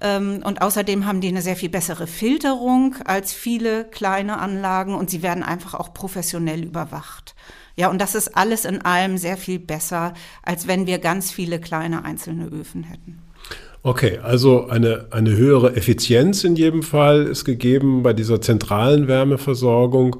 ähm, 0.00 0.42
und 0.44 0.62
außerdem 0.62 1.06
haben 1.06 1.20
die 1.20 1.28
eine 1.28 1.42
sehr 1.42 1.56
viel 1.56 1.68
bessere 1.68 2.06
Filterung 2.06 2.96
als 3.04 3.32
viele 3.32 3.84
kleine 3.84 4.38
Anlagen 4.38 4.94
und 4.94 5.10
sie 5.10 5.22
werden 5.22 5.42
einfach 5.42 5.74
auch 5.74 5.92
professionell 5.92 6.64
überwacht. 6.64 7.34
Ja, 7.76 7.88
und 7.88 8.00
das 8.00 8.14
ist 8.14 8.36
alles 8.36 8.64
in 8.64 8.82
allem 8.82 9.18
sehr 9.18 9.36
viel 9.36 9.58
besser, 9.58 10.14
als 10.42 10.66
wenn 10.66 10.86
wir 10.86 10.98
ganz 10.98 11.30
viele 11.30 11.60
kleine 11.60 12.04
einzelne 12.04 12.46
Öfen 12.46 12.82
hätten. 12.84 13.22
Okay, 13.82 14.18
also 14.18 14.66
eine, 14.68 15.06
eine 15.10 15.30
höhere 15.30 15.74
Effizienz 15.74 16.44
in 16.44 16.56
jedem 16.56 16.82
Fall 16.82 17.26
ist 17.26 17.46
gegeben 17.46 18.02
bei 18.02 18.12
dieser 18.12 18.40
zentralen 18.42 19.08
Wärmeversorgung. 19.08 20.16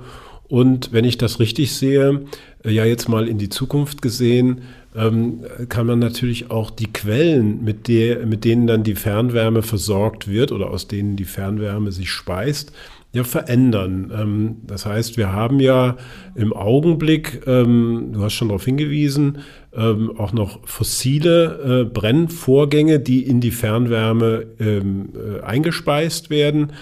Und 0.50 0.92
wenn 0.92 1.04
ich 1.04 1.16
das 1.16 1.38
richtig 1.38 1.72
sehe, 1.72 2.22
äh, 2.64 2.70
ja 2.70 2.84
jetzt 2.84 3.08
mal 3.08 3.28
in 3.28 3.38
die 3.38 3.48
Zukunft 3.48 4.02
gesehen, 4.02 4.62
ähm, 4.96 5.44
kann 5.68 5.86
man 5.86 6.00
natürlich 6.00 6.50
auch 6.50 6.70
die 6.70 6.92
Quellen, 6.92 7.62
mit, 7.62 7.86
der, 7.86 8.26
mit 8.26 8.44
denen 8.44 8.66
dann 8.66 8.82
die 8.82 8.96
Fernwärme 8.96 9.62
versorgt 9.62 10.26
wird 10.26 10.50
oder 10.50 10.70
aus 10.70 10.88
denen 10.88 11.14
die 11.14 11.24
Fernwärme 11.24 11.92
sich 11.92 12.10
speist, 12.10 12.72
ja, 13.12 13.22
verändern. 13.22 14.12
Ähm, 14.12 14.56
das 14.66 14.86
heißt, 14.86 15.16
wir 15.16 15.32
haben 15.32 15.60
ja 15.60 15.96
im 16.34 16.52
Augenblick, 16.52 17.42
ähm, 17.46 18.10
du 18.12 18.22
hast 18.22 18.32
schon 18.34 18.48
darauf 18.48 18.64
hingewiesen, 18.64 19.38
auch 19.72 20.32
noch 20.32 20.66
fossile 20.66 21.82
äh, 21.82 21.84
Brennvorgänge, 21.84 22.98
die 22.98 23.22
in 23.22 23.40
die 23.40 23.52
Fernwärme 23.52 24.46
äh, 24.58 25.40
eingespeist 25.42 26.28
werden. 26.28 26.72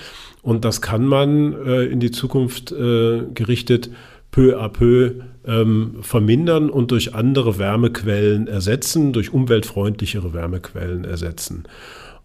Und 0.48 0.64
das 0.64 0.80
kann 0.80 1.04
man 1.04 1.52
äh, 1.66 1.84
in 1.84 2.00
die 2.00 2.10
Zukunft 2.10 2.72
äh, 2.72 3.26
gerichtet 3.34 3.90
peu 4.30 4.58
à 4.58 4.70
peu 4.70 5.16
ähm, 5.46 5.96
vermindern 6.00 6.70
und 6.70 6.90
durch 6.90 7.14
andere 7.14 7.58
Wärmequellen 7.58 8.46
ersetzen, 8.46 9.12
durch 9.12 9.30
umweltfreundlichere 9.30 10.32
Wärmequellen 10.32 11.04
ersetzen. 11.04 11.64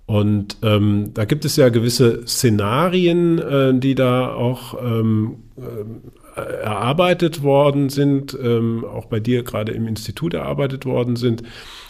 Und 0.06 0.56
ähm, 0.62 1.12
da 1.14 1.26
gibt 1.26 1.44
es 1.44 1.58
ja 1.58 1.68
gewisse 1.68 2.26
Szenarien, 2.26 3.40
äh, 3.40 3.74
die 3.78 3.94
da 3.94 4.34
auch 4.34 4.82
ähm, 4.82 5.40
äh, 5.58 6.40
erarbeitet 6.40 7.44
worden 7.44 7.90
sind, 7.90 8.38
ähm, 8.42 8.86
auch 8.86 9.08
bei 9.08 9.20
dir 9.20 9.44
gerade 9.44 9.74
im 9.74 9.86
Institut 9.86 10.34
erarbeitet 10.34 10.86
worden 10.86 11.18
sind. 11.18 11.44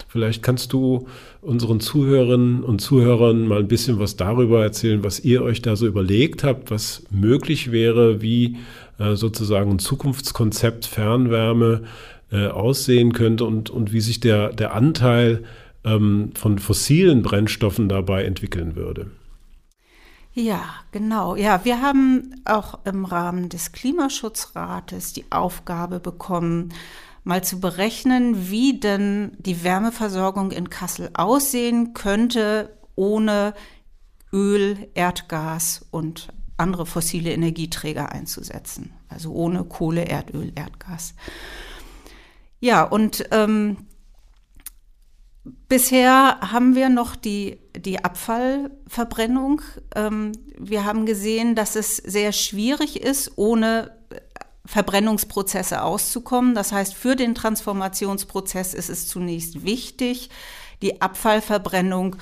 Vielleicht 0.08 0.42
kannst 0.42 0.72
du 0.72 1.06
unseren 1.44 1.78
Zuhörerinnen 1.78 2.64
und 2.64 2.80
Zuhörern 2.80 3.46
mal 3.46 3.60
ein 3.60 3.68
bisschen 3.68 3.98
was 3.98 4.16
darüber 4.16 4.62
erzählen, 4.62 5.04
was 5.04 5.20
ihr 5.20 5.42
euch 5.42 5.60
da 5.60 5.76
so 5.76 5.86
überlegt 5.86 6.42
habt, 6.42 6.70
was 6.70 7.04
möglich 7.10 7.70
wäre, 7.70 8.22
wie 8.22 8.56
äh, 8.98 9.14
sozusagen 9.14 9.72
ein 9.72 9.78
Zukunftskonzept 9.78 10.86
Fernwärme 10.86 11.82
äh, 12.32 12.46
aussehen 12.46 13.12
könnte 13.12 13.44
und, 13.44 13.68
und 13.68 13.92
wie 13.92 14.00
sich 14.00 14.20
der, 14.20 14.52
der 14.52 14.74
Anteil 14.74 15.44
ähm, 15.84 16.30
von 16.34 16.58
fossilen 16.58 17.22
Brennstoffen 17.22 17.88
dabei 17.88 18.24
entwickeln 18.24 18.74
würde. 18.74 19.10
Ja, 20.32 20.64
genau. 20.90 21.36
Ja, 21.36 21.64
wir 21.64 21.80
haben 21.80 22.42
auch 22.44 22.80
im 22.84 23.04
Rahmen 23.04 23.50
des 23.50 23.70
Klimaschutzrates 23.70 25.12
die 25.12 25.26
Aufgabe 25.30 26.00
bekommen, 26.00 26.72
mal 27.24 27.42
zu 27.42 27.58
berechnen, 27.58 28.50
wie 28.50 28.78
denn 28.78 29.32
die 29.38 29.64
Wärmeversorgung 29.64 30.50
in 30.52 30.70
Kassel 30.70 31.10
aussehen 31.14 31.94
könnte 31.94 32.76
ohne 32.94 33.54
Öl, 34.32 34.88
Erdgas 34.94 35.86
und 35.90 36.28
andere 36.56 36.86
fossile 36.86 37.32
Energieträger 37.32 38.12
einzusetzen. 38.12 38.92
Also 39.08 39.32
ohne 39.32 39.64
Kohle, 39.64 40.06
Erdöl, 40.06 40.52
Erdgas. 40.54 41.14
Ja, 42.60 42.82
und 42.82 43.26
ähm, 43.30 43.88
bisher 45.68 46.38
haben 46.40 46.74
wir 46.74 46.88
noch 46.88 47.16
die, 47.16 47.58
die 47.76 48.04
Abfallverbrennung. 48.04 49.62
Ähm, 49.94 50.32
wir 50.58 50.84
haben 50.84 51.06
gesehen, 51.06 51.54
dass 51.54 51.76
es 51.76 51.96
sehr 51.96 52.32
schwierig 52.32 53.02
ist, 53.02 53.32
ohne 53.36 53.92
Verbrennungsprozesse 54.66 55.82
auszukommen. 55.82 56.54
Das 56.54 56.72
heißt, 56.72 56.94
für 56.94 57.16
den 57.16 57.34
Transformationsprozess 57.34 58.74
ist 58.74 58.88
es 58.88 59.08
zunächst 59.08 59.64
wichtig, 59.64 60.30
die 60.82 61.02
Abfallverbrennung 61.02 62.16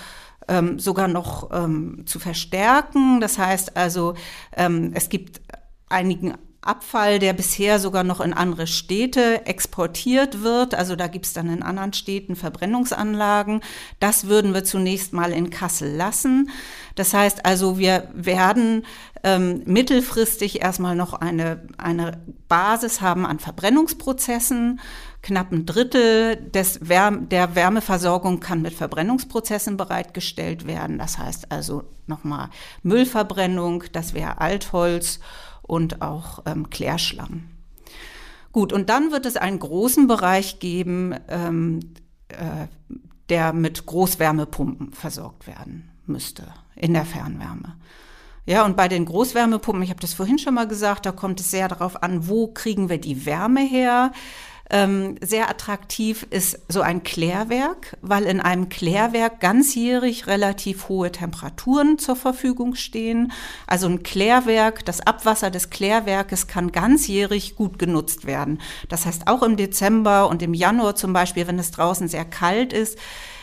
ähm, 0.48 0.78
sogar 0.78 1.08
noch 1.08 1.50
ähm, 1.52 2.04
zu 2.06 2.18
verstärken. 2.18 3.20
Das 3.20 3.38
heißt 3.38 3.76
also, 3.76 4.14
ähm, 4.56 4.92
es 4.94 5.08
gibt 5.08 5.40
einigen 5.88 6.34
Abfall, 6.62 7.18
der 7.18 7.32
bisher 7.32 7.80
sogar 7.80 8.04
noch 8.04 8.20
in 8.20 8.32
andere 8.32 8.68
Städte 8.68 9.46
exportiert 9.46 10.42
wird. 10.42 10.76
Also 10.76 10.94
da 10.94 11.08
gibt 11.08 11.26
es 11.26 11.32
dann 11.32 11.52
in 11.52 11.62
anderen 11.62 11.92
Städten 11.92 12.36
Verbrennungsanlagen. 12.36 13.62
Das 13.98 14.28
würden 14.28 14.54
wir 14.54 14.62
zunächst 14.62 15.12
mal 15.12 15.32
in 15.32 15.50
Kassel 15.50 15.92
lassen. 15.92 16.50
Das 16.94 17.14
heißt 17.14 17.44
also, 17.46 17.78
wir 17.78 18.08
werden 18.14 18.84
ähm, 19.22 19.62
mittelfristig 19.66 20.62
erstmal 20.62 20.96
noch 20.96 21.14
eine, 21.14 21.62
eine 21.78 22.20
Basis 22.48 23.00
haben 23.00 23.24
an 23.24 23.38
Verbrennungsprozessen. 23.38 24.80
Knapp 25.22 25.52
ein 25.52 25.66
Drittel 25.66 26.36
des 26.36 26.88
Wärme, 26.88 27.22
der 27.22 27.54
Wärmeversorgung 27.54 28.40
kann 28.40 28.62
mit 28.62 28.74
Verbrennungsprozessen 28.74 29.76
bereitgestellt 29.76 30.66
werden. 30.66 30.98
Das 30.98 31.18
heißt 31.18 31.52
also 31.52 31.84
nochmal 32.06 32.50
Müllverbrennung, 32.82 33.84
das 33.92 34.14
wäre 34.14 34.40
Altholz 34.40 35.20
und 35.62 36.02
auch 36.02 36.42
ähm, 36.46 36.70
Klärschlamm. 36.70 37.48
Gut, 38.50 38.72
und 38.72 38.90
dann 38.90 39.12
wird 39.12 39.24
es 39.24 39.36
einen 39.36 39.60
großen 39.60 40.08
Bereich 40.08 40.58
geben, 40.58 41.14
ähm, 41.28 41.80
äh, 42.28 42.66
der 43.28 43.54
mit 43.54 43.86
Großwärmepumpen 43.86 44.92
versorgt 44.92 45.46
werden 45.46 45.90
müsste 46.04 46.52
in 46.76 46.94
der 46.94 47.04
Fernwärme. 47.04 47.76
Ja, 48.44 48.64
und 48.64 48.76
bei 48.76 48.88
den 48.88 49.04
Großwärmepumpen, 49.04 49.84
ich 49.84 49.90
habe 49.90 50.00
das 50.00 50.14
vorhin 50.14 50.38
schon 50.38 50.54
mal 50.54 50.66
gesagt, 50.66 51.06
da 51.06 51.12
kommt 51.12 51.38
es 51.40 51.50
sehr 51.50 51.68
darauf 51.68 52.02
an, 52.02 52.28
wo 52.28 52.48
kriegen 52.48 52.88
wir 52.88 52.98
die 52.98 53.24
Wärme 53.24 53.60
her. 53.60 54.12
Ähm, 54.74 55.16
sehr 55.20 55.50
attraktiv 55.50 56.26
ist 56.30 56.58
so 56.66 56.80
ein 56.80 57.02
Klärwerk, 57.02 57.98
weil 58.00 58.24
in 58.24 58.40
einem 58.40 58.70
Klärwerk 58.70 59.38
ganzjährig 59.38 60.26
relativ 60.26 60.88
hohe 60.88 61.12
Temperaturen 61.12 61.98
zur 61.98 62.16
Verfügung 62.16 62.74
stehen. 62.74 63.32
Also 63.66 63.86
ein 63.86 64.02
Klärwerk, 64.02 64.82
das 64.86 65.06
Abwasser 65.06 65.50
des 65.50 65.68
Klärwerkes 65.68 66.46
kann 66.46 66.72
ganzjährig 66.72 67.54
gut 67.54 67.78
genutzt 67.78 68.24
werden. 68.24 68.60
Das 68.88 69.04
heißt, 69.04 69.28
auch 69.28 69.42
im 69.42 69.58
Dezember 69.58 70.28
und 70.28 70.42
im 70.42 70.54
Januar 70.54 70.96
zum 70.96 71.12
Beispiel, 71.12 71.46
wenn 71.46 71.58
es 71.58 71.70
draußen 71.70 72.08
sehr 72.08 72.24
kalt 72.24 72.72
ist, 72.72 72.98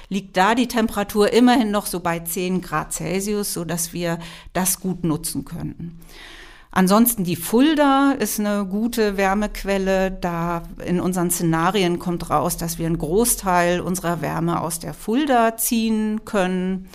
liegt 0.09 0.35
da 0.35 0.55
die 0.55 0.67
Temperatur 0.67 1.31
immerhin 1.31 1.71
noch 1.71 1.85
so 1.85 1.99
bei 2.01 2.19
10 2.19 2.61
Grad 2.61 2.91
Celsius, 2.93 3.53
so 3.53 3.63
dass 3.63 3.93
wir 3.93 4.19
das 4.53 4.79
gut 4.79 5.03
nutzen 5.03 5.45
könnten. 5.45 5.99
Ansonsten 6.71 7.23
die 7.23 7.35
Fulda 7.35 8.11
ist 8.11 8.39
eine 8.39 8.65
gute 8.65 9.17
Wärmequelle. 9.17 10.11
Da 10.11 10.63
in 10.85 10.99
unseren 10.99 11.31
Szenarien 11.31 11.97
kommt 11.97 12.29
raus, 12.29 12.57
dass 12.57 12.77
wir 12.77 12.85
einen 12.85 12.99
Großteil 12.99 13.81
unserer 13.81 14.21
Wärme 14.21 14.61
aus 14.61 14.79
der 14.79 14.93
Fulda 14.93 15.57
ziehen 15.57 16.25
können. 16.25 16.87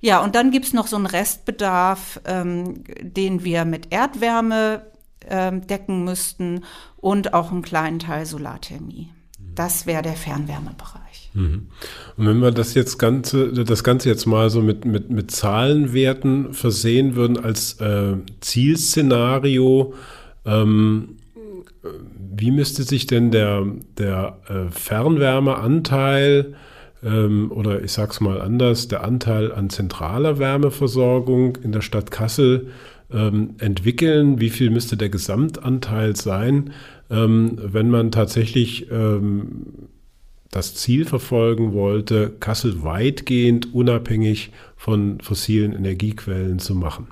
Ja, 0.00 0.22
und 0.22 0.34
dann 0.34 0.50
gibt's 0.50 0.72
noch 0.72 0.88
so 0.88 0.96
einen 0.96 1.06
Restbedarf, 1.06 2.20
ähm, 2.24 2.82
den 3.00 3.44
wir 3.44 3.64
mit 3.64 3.92
Erdwärme 3.92 4.84
ähm, 5.28 5.66
decken 5.66 6.04
müssten 6.04 6.64
und 6.96 7.34
auch 7.34 7.52
einen 7.52 7.62
kleinen 7.62 8.00
Teil 8.00 8.26
Solarthermie. 8.26 9.10
Das 9.54 9.86
wäre 9.86 10.02
der 10.02 10.14
Fernwärmebereich. 10.14 11.30
Mhm. 11.34 11.68
Und 12.16 12.26
wenn 12.26 12.38
wir 12.38 12.50
das 12.50 12.74
jetzt 12.74 12.98
Ganze, 12.98 13.52
das 13.52 13.84
Ganze 13.84 14.08
jetzt 14.08 14.26
mal 14.26 14.50
so 14.50 14.62
mit, 14.62 14.84
mit, 14.84 15.10
mit 15.10 15.30
Zahlenwerten 15.30 16.54
versehen 16.54 17.16
würden 17.16 17.42
als 17.42 17.80
äh, 17.80 18.16
Zielszenario, 18.40 19.94
ähm, 20.46 21.16
wie 22.36 22.50
müsste 22.50 22.82
sich 22.82 23.06
denn 23.06 23.30
der, 23.30 23.64
der 23.98 24.38
äh, 24.48 24.70
Fernwärmeanteil 24.70 26.54
ähm, 27.02 27.52
oder 27.52 27.82
ich 27.82 27.92
sag's 27.92 28.20
mal 28.20 28.40
anders, 28.40 28.88
der 28.88 29.04
Anteil 29.04 29.52
an 29.52 29.70
zentraler 29.70 30.38
Wärmeversorgung 30.38 31.56
in 31.56 31.72
der 31.72 31.82
Stadt 31.82 32.10
Kassel 32.10 32.68
ähm, 33.12 33.54
entwickeln? 33.58 34.40
Wie 34.40 34.50
viel 34.50 34.70
müsste 34.70 34.96
der 34.96 35.10
Gesamtanteil 35.10 36.16
sein, 36.16 36.72
ähm, 37.10 37.58
wenn 37.60 37.90
man 37.90 38.10
tatsächlich 38.10 38.90
ähm, 38.90 39.88
das 40.50 40.74
Ziel 40.74 41.04
verfolgen 41.04 41.72
wollte, 41.72 42.30
Kassel 42.38 42.84
weitgehend 42.84 43.74
unabhängig 43.74 44.52
von 44.76 45.20
fossilen 45.20 45.72
Energiequellen 45.72 46.60
zu 46.60 46.74
machen. 46.74 47.08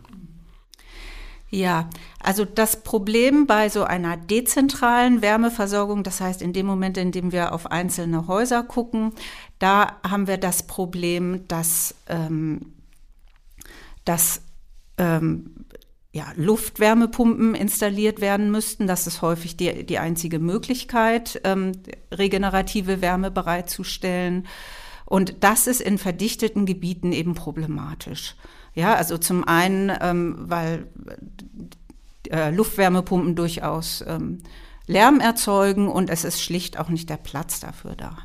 Ja, 1.51 1.91
also 2.19 2.47
das 2.47 2.83
Problem 2.83 3.47
bei 3.47 3.69
so 3.69 3.85
einer 3.85 4.17
dezentralen 4.17 5.21
Wärmeversorgung, 5.21 6.03
das 6.03 6.21
heißt 6.21 6.41
in 6.41 6.55
dem 6.55 6.65
Moment, 6.65 6.97
in 6.97 7.13
dem 7.13 7.31
wir 7.31 7.53
auf 7.53 7.71
einzelne 7.71 8.27
Häuser 8.27 8.63
gucken, 8.63 9.13
da 9.59 9.99
haben 10.03 10.29
wir 10.29 10.39
das 10.39 10.63
Problem, 10.63 11.47
dass, 11.49 11.95
ähm, 12.09 12.73
dass 14.07 14.41
ähm, 14.97 15.62
ja, 16.12 16.26
Luftwärmepumpen 16.37 17.54
installiert 17.54 18.21
werden 18.21 18.50
müssten. 18.50 18.87
Das 18.87 19.07
ist 19.07 19.23
häufig 19.23 19.57
die, 19.57 19.85
die 19.87 19.99
einzige 19.99 20.38
Möglichkeit, 20.38 21.40
ähm, 21.45 21.73
regenerative 22.12 23.00
Wärme 23.00 23.31
bereitzustellen. 23.31 24.47
Und 25.07 25.37
das 25.40 25.66
ist 25.66 25.81
in 25.81 25.99
verdichteten 25.99 26.66
Gebieten 26.66 27.12
eben 27.12 27.35
problematisch. 27.35 28.37
Ja, 28.75 28.95
also 28.95 29.19
zum 29.19 29.45
einen, 29.45 29.90
ähm, 30.00 30.37
weil 30.38 30.87
äh, 32.31 32.50
Luftwärmepumpen 32.50 33.35
durchaus 33.35 34.04
ähm, 34.07 34.38
Lärm 34.87 35.21
erzeugen 35.21 35.88
und 35.88 36.11
es 36.11 36.25
ist 36.25 36.42
schlicht 36.42 36.78
auch 36.78 36.88
nicht 36.88 37.09
der 37.09 37.16
Platz 37.16 37.61
dafür 37.61 37.95
da. 37.97 38.16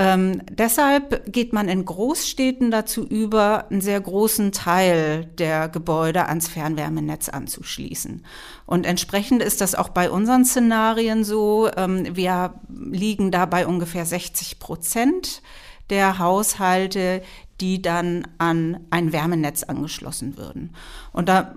Ähm, 0.00 0.42
deshalb 0.48 1.32
geht 1.32 1.52
man 1.52 1.68
in 1.68 1.84
Großstädten 1.84 2.70
dazu 2.70 3.04
über, 3.04 3.68
einen 3.68 3.80
sehr 3.80 4.00
großen 4.00 4.52
Teil 4.52 5.24
der 5.24 5.68
Gebäude 5.68 6.28
ans 6.28 6.46
Fernwärmenetz 6.46 7.28
anzuschließen. 7.28 8.24
Und 8.64 8.86
entsprechend 8.86 9.42
ist 9.42 9.60
das 9.60 9.74
auch 9.74 9.88
bei 9.88 10.08
unseren 10.08 10.44
Szenarien 10.44 11.24
so. 11.24 11.68
Ähm, 11.76 12.14
wir 12.14 12.54
liegen 12.68 13.32
da 13.32 13.44
bei 13.46 13.66
ungefähr 13.66 14.06
60 14.06 14.60
Prozent 14.60 15.42
der 15.90 16.20
Haushalte, 16.20 17.20
die 17.60 17.82
dann 17.82 18.28
an 18.38 18.78
ein 18.90 19.12
Wärmenetz 19.12 19.64
angeschlossen 19.64 20.36
würden. 20.36 20.74
Und 21.12 21.28
da 21.28 21.56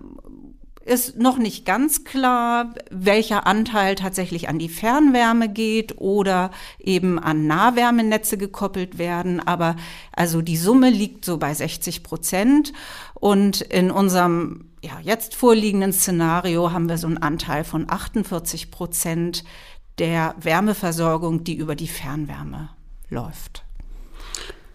ist 0.91 1.17
noch 1.17 1.37
nicht 1.37 1.65
ganz 1.65 2.03
klar, 2.03 2.73
welcher 2.89 3.47
Anteil 3.47 3.95
tatsächlich 3.95 4.49
an 4.49 4.59
die 4.59 4.67
Fernwärme 4.67 5.47
geht 5.47 5.99
oder 5.99 6.51
eben 6.79 7.17
an 7.17 7.47
Nahwärmenetze 7.47 8.37
gekoppelt 8.37 8.97
werden. 8.97 9.39
Aber 9.39 9.77
also 10.11 10.41
die 10.41 10.57
Summe 10.57 10.89
liegt 10.89 11.23
so 11.23 11.37
bei 11.37 11.53
60 11.53 12.03
Prozent. 12.03 12.73
Und 13.13 13.61
in 13.61 13.89
unserem 13.89 14.65
ja, 14.83 14.99
jetzt 15.01 15.33
vorliegenden 15.33 15.93
Szenario 15.93 16.73
haben 16.73 16.89
wir 16.89 16.97
so 16.97 17.07
einen 17.07 17.19
Anteil 17.19 17.63
von 17.63 17.89
48 17.89 18.69
Prozent 18.69 19.45
der 19.97 20.35
Wärmeversorgung, 20.39 21.45
die 21.45 21.55
über 21.55 21.75
die 21.75 21.87
Fernwärme 21.87 22.69
läuft. 23.09 23.63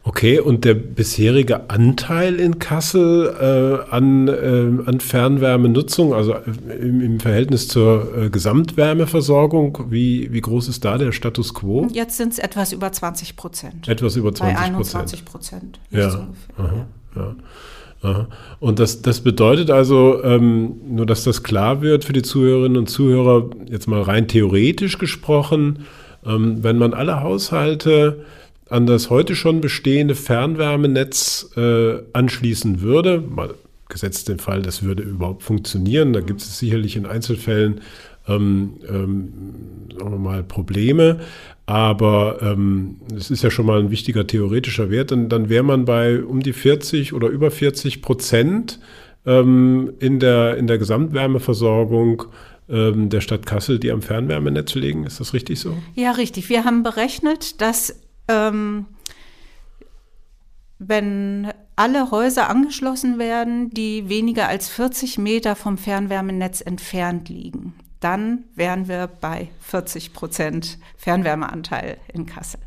Okay, 0.06 0.38
und 0.38 0.64
der 0.64 0.74
bisherige 0.74 1.68
Anteil 1.68 2.36
in 2.36 2.60
Kassel 2.60 3.26
äh, 3.40 3.92
an, 3.92 4.28
äh, 4.28 4.88
an 4.88 5.00
Fernwärmenutzung, 5.00 6.14
also 6.14 6.32
äh, 6.32 6.74
im, 6.80 7.00
im 7.00 7.18
Verhältnis 7.18 7.66
zur 7.66 8.16
äh, 8.16 8.30
Gesamtwärmeversorgung, 8.30 9.86
wie, 9.90 10.32
wie 10.32 10.40
groß 10.40 10.68
ist 10.68 10.84
da 10.84 10.96
der 10.96 11.10
Status 11.10 11.54
quo? 11.54 11.88
Jetzt 11.92 12.18
sind 12.18 12.32
es 12.32 12.38
etwas 12.38 12.72
über 12.72 12.92
20 12.92 13.34
Prozent. 13.34 13.88
Etwas 13.88 14.14
über 14.14 14.32
20 14.32 14.54
Prozent. 14.54 14.72
Bei 14.72 14.76
21 14.76 15.24
Prozent. 15.24 15.80
Ja. 15.90 16.10
So 16.10 16.18
aha, 16.56 16.86
ja. 17.16 17.34
Aha. 18.02 18.28
Und 18.60 18.78
das, 18.78 19.02
das 19.02 19.22
bedeutet 19.22 19.72
also, 19.72 20.22
ähm, 20.22 20.76
nur 20.88 21.06
dass 21.06 21.24
das 21.24 21.42
klar 21.42 21.82
wird 21.82 22.04
für 22.04 22.12
die 22.12 22.22
Zuhörerinnen 22.22 22.78
und 22.78 22.88
Zuhörer, 22.88 23.50
jetzt 23.68 23.88
mal 23.88 24.02
rein 24.02 24.28
theoretisch 24.28 24.98
gesprochen, 24.98 25.80
ähm, 26.24 26.62
wenn 26.62 26.78
man 26.78 26.94
alle 26.94 27.22
Haushalte 27.22 28.24
an 28.68 28.86
das 28.86 29.10
heute 29.10 29.36
schon 29.36 29.60
bestehende 29.60 30.14
Fernwärmenetz 30.14 31.50
äh, 31.56 31.98
anschließen 32.12 32.80
würde, 32.80 33.20
mal 33.20 33.54
gesetzt 33.88 34.28
den 34.28 34.38
Fall, 34.38 34.62
das 34.62 34.82
würde 34.82 35.02
überhaupt 35.02 35.42
funktionieren, 35.42 36.12
da 36.12 36.20
gibt 36.20 36.40
es 36.40 36.58
sicherlich 36.58 36.96
in 36.96 37.06
Einzelfällen 37.06 37.80
ähm, 38.28 38.80
ähm, 38.88 39.32
sagen 39.96 40.10
wir 40.10 40.18
mal 40.18 40.42
Probleme, 40.42 41.20
aber 41.66 42.38
ähm, 42.42 42.96
es 43.16 43.30
ist 43.30 43.44
ja 43.44 43.50
schon 43.50 43.66
mal 43.66 43.78
ein 43.78 43.90
wichtiger 43.90 44.26
theoretischer 44.26 44.90
Wert, 44.90 45.12
dann, 45.12 45.28
dann 45.28 45.48
wäre 45.48 45.62
man 45.62 45.84
bei 45.84 46.22
um 46.22 46.42
die 46.42 46.52
40 46.52 47.12
oder 47.12 47.28
über 47.28 47.52
40 47.52 48.02
Prozent 48.02 48.80
ähm, 49.24 49.92
in, 50.00 50.18
der, 50.18 50.56
in 50.56 50.66
der 50.66 50.78
Gesamtwärmeversorgung 50.78 52.24
ähm, 52.68 53.10
der 53.10 53.20
Stadt 53.20 53.46
Kassel, 53.46 53.78
die 53.78 53.92
am 53.92 54.02
Fernwärmenetz 54.02 54.74
liegen. 54.74 55.04
Ist 55.04 55.20
das 55.20 55.34
richtig 55.34 55.60
so? 55.60 55.76
Ja, 55.94 56.12
richtig. 56.12 56.48
Wir 56.48 56.64
haben 56.64 56.82
berechnet, 56.82 57.60
dass 57.60 57.94
ähm, 58.28 58.86
wenn 60.78 61.52
alle 61.74 62.10
Häuser 62.10 62.48
angeschlossen 62.48 63.18
werden, 63.18 63.70
die 63.70 64.08
weniger 64.08 64.48
als 64.48 64.68
40 64.68 65.18
Meter 65.18 65.56
vom 65.56 65.78
Fernwärmenetz 65.78 66.60
entfernt 66.60 67.28
liegen, 67.28 67.74
dann 68.00 68.44
wären 68.54 68.88
wir 68.88 69.06
bei 69.06 69.50
40 69.60 70.12
Prozent 70.12 70.78
Fernwärmeanteil 70.96 71.98
in 72.12 72.26
Kassel. 72.26 72.60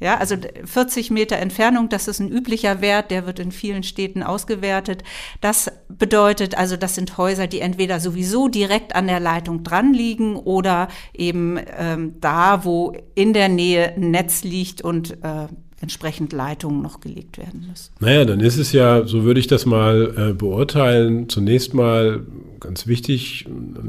Ja, 0.00 0.16
also 0.16 0.36
40 0.64 1.10
Meter 1.10 1.36
Entfernung, 1.36 1.90
das 1.90 2.08
ist 2.08 2.20
ein 2.20 2.30
üblicher 2.30 2.80
Wert, 2.80 3.10
der 3.10 3.26
wird 3.26 3.38
in 3.38 3.52
vielen 3.52 3.82
Städten 3.82 4.22
ausgewertet. 4.22 5.04
Das 5.42 5.70
bedeutet 5.88 6.56
also, 6.56 6.78
das 6.78 6.94
sind 6.94 7.18
Häuser, 7.18 7.46
die 7.46 7.60
entweder 7.60 8.00
sowieso 8.00 8.48
direkt 8.48 8.96
an 8.96 9.06
der 9.06 9.20
Leitung 9.20 9.62
dran 9.62 9.92
liegen 9.92 10.36
oder 10.36 10.88
eben 11.12 11.58
ähm, 11.78 12.14
da, 12.18 12.64
wo 12.64 12.94
in 13.14 13.34
der 13.34 13.50
Nähe 13.50 13.94
ein 13.94 14.10
Netz 14.10 14.42
liegt 14.42 14.80
und 14.80 15.22
äh, 15.22 15.48
entsprechend 15.80 16.32
Leitungen 16.32 16.82
noch 16.82 17.00
gelegt 17.00 17.38
werden 17.38 17.66
müssen. 17.68 17.92
Naja, 18.00 18.24
dann 18.24 18.40
ist 18.40 18.58
es 18.58 18.72
ja, 18.72 19.06
so 19.06 19.24
würde 19.24 19.40
ich 19.40 19.46
das 19.46 19.64
mal 19.64 20.14
äh, 20.16 20.32
beurteilen, 20.34 21.28
zunächst 21.28 21.72
mal 21.72 22.20
ganz 22.60 22.86
wichtig 22.86 23.46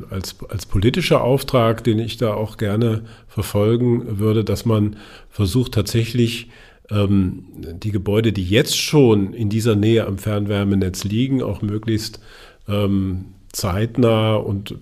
als, 0.10 0.38
als 0.48 0.66
politischer 0.66 1.22
Auftrag, 1.22 1.84
den 1.84 2.00
ich 2.00 2.18
da 2.18 2.34
auch 2.34 2.58
gerne 2.58 3.04
verfolgen 3.28 4.20
würde, 4.20 4.46
dass 4.46 4.66
man 4.66 4.96
versucht 5.30 5.74
tatsächlich 5.74 6.50
ähm, 6.90 7.44
die 7.56 7.92
Gebäude, 7.92 8.32
die 8.32 8.46
jetzt 8.46 8.78
schon 8.78 9.34
in 9.34 9.50
dieser 9.50 9.76
Nähe 9.76 10.08
am 10.08 10.18
Fernwärmenetz 10.18 11.04
liegen, 11.04 11.44
auch 11.44 11.62
möglichst 11.62 12.22
ähm, 12.70 13.26
zeitnah 13.52 14.36
und 14.36 14.76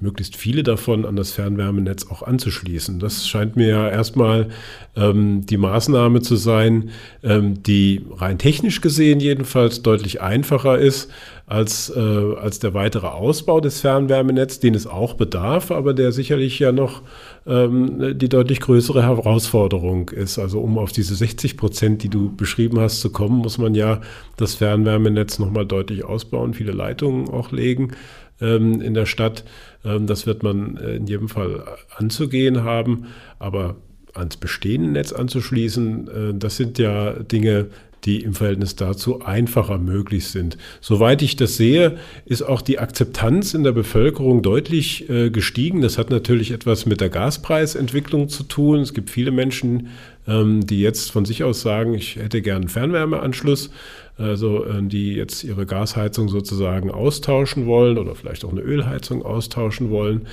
möglichst 0.00 0.36
viele 0.36 0.62
davon 0.62 1.04
an 1.04 1.16
das 1.16 1.32
Fernwärmenetz 1.32 2.06
auch 2.10 2.22
anzuschließen. 2.22 3.00
Das 3.00 3.26
scheint 3.26 3.56
mir 3.56 3.68
ja 3.68 3.88
erstmal 3.88 4.48
ähm, 4.96 5.44
die 5.44 5.56
Maßnahme 5.56 6.22
zu 6.22 6.36
sein, 6.36 6.90
ähm, 7.24 7.62
die 7.62 8.04
rein 8.12 8.38
technisch 8.38 8.80
gesehen 8.80 9.18
jedenfalls 9.18 9.82
deutlich 9.82 10.20
einfacher 10.20 10.78
ist 10.78 11.10
als, 11.46 11.90
äh, 11.96 11.98
als 11.98 12.60
der 12.60 12.74
weitere 12.74 13.08
Ausbau 13.08 13.60
des 13.60 13.80
Fernwärmenetzes, 13.80 14.60
den 14.60 14.74
es 14.74 14.86
auch 14.86 15.14
bedarf, 15.14 15.70
aber 15.72 15.94
der 15.94 16.12
sicherlich 16.12 16.58
ja 16.58 16.70
noch 16.70 17.02
ähm, 17.46 18.16
die 18.18 18.28
deutlich 18.28 18.60
größere 18.60 19.02
Herausforderung 19.02 20.10
ist. 20.10 20.38
Also 20.38 20.60
um 20.60 20.78
auf 20.78 20.92
diese 20.92 21.16
60 21.16 21.56
Prozent, 21.56 22.02
die 22.04 22.10
du 22.10 22.34
beschrieben 22.36 22.78
hast, 22.78 23.00
zu 23.00 23.10
kommen, 23.10 23.38
muss 23.38 23.58
man 23.58 23.74
ja 23.74 24.00
das 24.36 24.54
Fernwärmenetz 24.54 25.38
nochmal 25.38 25.66
deutlich 25.66 26.04
ausbauen, 26.04 26.54
viele 26.54 26.72
Leitungen 26.72 27.28
auch 27.30 27.50
legen 27.50 27.92
ähm, 28.40 28.80
in 28.80 28.94
der 28.94 29.06
Stadt. 29.06 29.44
Ähm, 29.84 30.06
das 30.06 30.26
wird 30.26 30.42
man 30.42 30.76
äh, 30.76 30.96
in 30.96 31.06
jedem 31.06 31.28
Fall 31.28 31.64
anzugehen 31.96 32.64
haben. 32.64 33.06
Aber 33.38 33.76
ans 34.14 34.36
bestehende 34.36 34.90
Netz 34.90 35.12
anzuschließen, 35.12 36.08
äh, 36.08 36.34
das 36.34 36.56
sind 36.56 36.78
ja 36.78 37.12
Dinge, 37.12 37.66
die 38.04 38.22
im 38.22 38.34
Verhältnis 38.34 38.76
dazu 38.76 39.22
einfacher 39.22 39.78
möglich 39.78 40.28
sind. 40.28 40.56
Soweit 40.80 41.22
ich 41.22 41.36
das 41.36 41.56
sehe, 41.56 41.98
ist 42.24 42.42
auch 42.42 42.62
die 42.62 42.78
Akzeptanz 42.78 43.54
in 43.54 43.64
der 43.64 43.72
Bevölkerung 43.72 44.42
deutlich 44.42 45.08
äh, 45.10 45.30
gestiegen. 45.30 45.80
Das 45.80 45.98
hat 45.98 46.10
natürlich 46.10 46.50
etwas 46.50 46.86
mit 46.86 47.00
der 47.00 47.10
Gaspreisentwicklung 47.10 48.28
zu 48.28 48.44
tun. 48.44 48.80
Es 48.80 48.94
gibt 48.94 49.10
viele 49.10 49.30
Menschen, 49.30 49.88
ähm, 50.26 50.66
die 50.66 50.80
jetzt 50.80 51.10
von 51.10 51.24
sich 51.24 51.44
aus 51.44 51.60
sagen, 51.60 51.94
ich 51.94 52.16
hätte 52.16 52.42
gern 52.42 52.62
einen 52.62 52.68
Fernwärmeanschluss 52.68 53.70
also 54.18 54.64
äh, 54.64 54.82
die 54.82 55.14
jetzt 55.14 55.44
ihre 55.44 55.64
Gasheizung 55.64 56.28
sozusagen 56.28 56.90
austauschen 56.90 57.66
wollen 57.66 57.98
oder 57.98 58.14
vielleicht 58.14 58.44
auch 58.44 58.52
eine 58.52 58.60
Ölheizung 58.60 59.24
austauschen 59.24 59.90
wollen. 59.90 60.26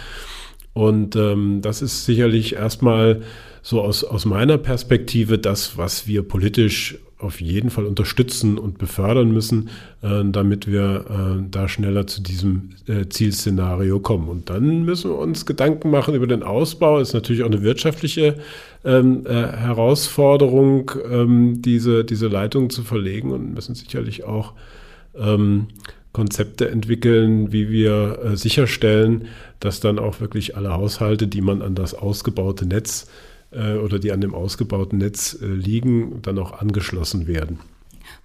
Und 0.73 1.15
ähm, 1.15 1.61
das 1.61 1.81
ist 1.81 2.05
sicherlich 2.05 2.55
erstmal 2.55 3.21
so 3.61 3.81
aus, 3.81 4.03
aus 4.03 4.25
meiner 4.25 4.57
Perspektive 4.57 5.37
das, 5.37 5.77
was 5.77 6.07
wir 6.07 6.23
politisch 6.23 6.97
auf 7.17 7.39
jeden 7.39 7.69
Fall 7.69 7.85
unterstützen 7.85 8.57
und 8.57 8.77
befördern 8.77 9.31
müssen, 9.31 9.69
äh, 10.01 10.23
damit 10.25 10.67
wir 10.67 11.05
äh, 11.09 11.43
da 11.49 11.69
schneller 11.69 12.07
zu 12.07 12.21
diesem 12.21 12.71
äh, 12.87 13.07
Zielszenario 13.07 13.99
kommen. 13.99 14.27
Und 14.27 14.49
dann 14.49 14.83
müssen 14.83 15.11
wir 15.11 15.17
uns 15.17 15.45
Gedanken 15.45 15.91
machen 15.91 16.13
über 16.13 16.27
den 16.27 16.43
Ausbau. 16.43 16.99
Das 16.99 17.09
ist 17.09 17.13
natürlich 17.13 17.43
auch 17.43 17.47
eine 17.47 17.61
wirtschaftliche 17.61 18.35
ähm, 18.83 19.25
äh, 19.25 19.31
Herausforderung, 19.31 20.91
ähm, 21.09 21.61
diese, 21.61 22.03
diese 22.03 22.27
Leitung 22.27 22.69
zu 22.69 22.83
verlegen 22.83 23.31
und 23.31 23.53
müssen 23.53 23.75
sicherlich 23.75 24.25
auch 24.25 24.53
ähm, 25.17 25.67
Konzepte 26.11 26.69
entwickeln, 26.69 27.53
wie 27.53 27.69
wir 27.69 28.19
äh, 28.23 28.35
sicherstellen, 28.35 29.27
dass 29.61 29.79
dann 29.79 29.99
auch 29.99 30.19
wirklich 30.19 30.57
alle 30.57 30.73
Haushalte, 30.73 31.27
die 31.27 31.41
man 31.41 31.61
an 31.61 31.75
das 31.75 31.93
ausgebaute 31.93 32.65
Netz 32.65 33.03
äh, 33.03 33.34
oder 33.55 33.99
die 33.99 34.11
an 34.11 34.21
dem 34.21 34.33
ausgebauten 34.33 34.99
Netz 34.99 35.37
äh, 35.41 35.45
liegen, 35.45 36.21
dann 36.21 36.37
auch 36.39 36.59
angeschlossen 36.59 37.27
werden. 37.27 37.59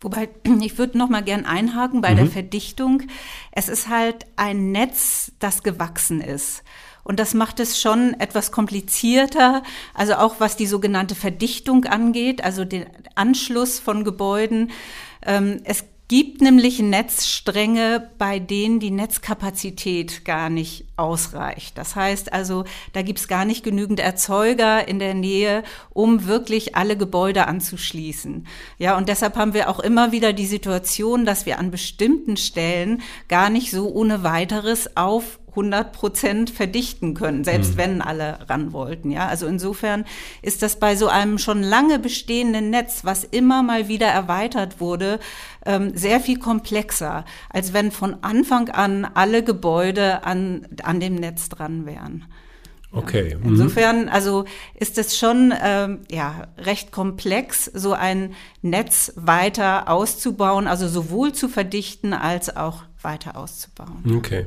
Wobei, 0.00 0.28
ich 0.62 0.78
würde 0.78 0.98
noch 0.98 1.08
mal 1.08 1.22
gern 1.22 1.44
einhaken 1.44 2.00
bei 2.00 2.12
mhm. 2.12 2.16
der 2.16 2.26
Verdichtung. 2.26 3.02
Es 3.52 3.68
ist 3.68 3.88
halt 3.88 4.26
ein 4.36 4.72
Netz, 4.72 5.32
das 5.38 5.62
gewachsen 5.62 6.20
ist. 6.20 6.62
Und 7.02 7.18
das 7.18 7.34
macht 7.34 7.60
es 7.60 7.80
schon 7.80 8.14
etwas 8.20 8.52
komplizierter, 8.52 9.62
also 9.94 10.14
auch 10.14 10.36
was 10.38 10.56
die 10.56 10.66
sogenannte 10.66 11.14
Verdichtung 11.14 11.86
angeht, 11.86 12.44
also 12.44 12.64
den 12.64 12.86
Anschluss 13.14 13.78
von 13.78 14.04
Gebäuden. 14.04 14.70
Ähm, 15.22 15.60
es 15.64 15.84
gibt 16.10 16.40
nämlich 16.40 16.80
Netzstränge, 16.80 18.10
bei 18.18 18.40
denen 18.40 18.80
die 18.80 18.90
Netzkapazität 18.90 20.24
gar 20.24 20.50
nicht 20.50 20.86
ausreicht. 20.96 21.78
Das 21.78 21.94
heißt 21.94 22.32
also, 22.32 22.64
da 22.92 23.02
gibt 23.02 23.20
es 23.20 23.28
gar 23.28 23.44
nicht 23.44 23.62
genügend 23.62 24.00
Erzeuger 24.00 24.88
in 24.88 24.98
der 24.98 25.14
Nähe, 25.14 25.62
um 25.90 26.26
wirklich 26.26 26.74
alle 26.74 26.96
Gebäude 26.96 27.46
anzuschließen. 27.46 28.48
Ja, 28.78 28.96
und 28.96 29.08
deshalb 29.08 29.36
haben 29.36 29.54
wir 29.54 29.70
auch 29.70 29.78
immer 29.78 30.10
wieder 30.10 30.32
die 30.32 30.46
Situation, 30.46 31.24
dass 31.24 31.46
wir 31.46 31.60
an 31.60 31.70
bestimmten 31.70 32.36
Stellen 32.36 33.02
gar 33.28 33.48
nicht 33.48 33.70
so 33.70 33.88
ohne 33.88 34.24
weiteres 34.24 34.96
auf 34.96 35.38
100 35.50 35.92
Prozent 35.92 36.50
verdichten 36.50 37.14
können, 37.14 37.44
selbst 37.44 37.74
mhm. 37.74 37.78
wenn 37.78 38.02
alle 38.02 38.38
ran 38.48 38.72
wollten. 38.72 39.10
Ja, 39.10 39.28
also 39.28 39.46
insofern 39.46 40.04
ist 40.42 40.62
das 40.62 40.78
bei 40.78 40.96
so 40.96 41.08
einem 41.08 41.38
schon 41.38 41.62
lange 41.62 41.98
bestehenden 41.98 42.70
Netz, 42.70 43.04
was 43.04 43.24
immer 43.24 43.62
mal 43.62 43.88
wieder 43.88 44.08
erweitert 44.08 44.80
wurde, 44.80 45.20
ähm, 45.66 45.96
sehr 45.96 46.20
viel 46.20 46.38
komplexer, 46.38 47.24
als 47.48 47.72
wenn 47.72 47.90
von 47.90 48.22
Anfang 48.22 48.68
an 48.68 49.04
alle 49.04 49.42
Gebäude 49.42 50.24
an, 50.24 50.66
an 50.82 51.00
dem 51.00 51.16
Netz 51.16 51.48
dran 51.48 51.86
wären. 51.86 52.26
Okay. 52.92 53.32
Ja. 53.32 53.38
Insofern, 53.44 54.08
also 54.08 54.44
ist 54.74 54.98
es 54.98 55.16
schon 55.16 55.54
ähm, 55.62 56.00
ja 56.10 56.48
recht 56.58 56.90
komplex, 56.90 57.66
so 57.66 57.92
ein 57.92 58.34
Netz 58.62 59.12
weiter 59.16 59.88
auszubauen, 59.88 60.66
also 60.66 60.88
sowohl 60.88 61.32
zu 61.32 61.48
verdichten 61.48 62.12
als 62.12 62.56
auch 62.56 62.82
weiter 63.02 63.36
auszubauen. 63.36 64.16
Okay. 64.16 64.46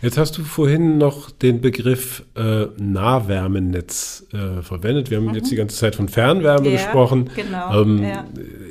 Jetzt 0.00 0.18
hast 0.18 0.38
du 0.38 0.44
vorhin 0.44 0.98
noch 0.98 1.30
den 1.30 1.60
Begriff 1.60 2.24
äh, 2.34 2.66
Nahwärmenetz 2.76 4.26
äh, 4.32 4.62
verwendet. 4.62 5.10
Wir 5.10 5.18
haben 5.18 5.26
mhm. 5.26 5.34
jetzt 5.34 5.50
die 5.50 5.56
ganze 5.56 5.76
Zeit 5.76 5.94
von 5.94 6.08
Fernwärme 6.08 6.68
ja, 6.68 6.76
gesprochen. 6.76 7.30
Genau. 7.34 7.82
Ähm, 7.82 8.02
ja. 8.02 8.24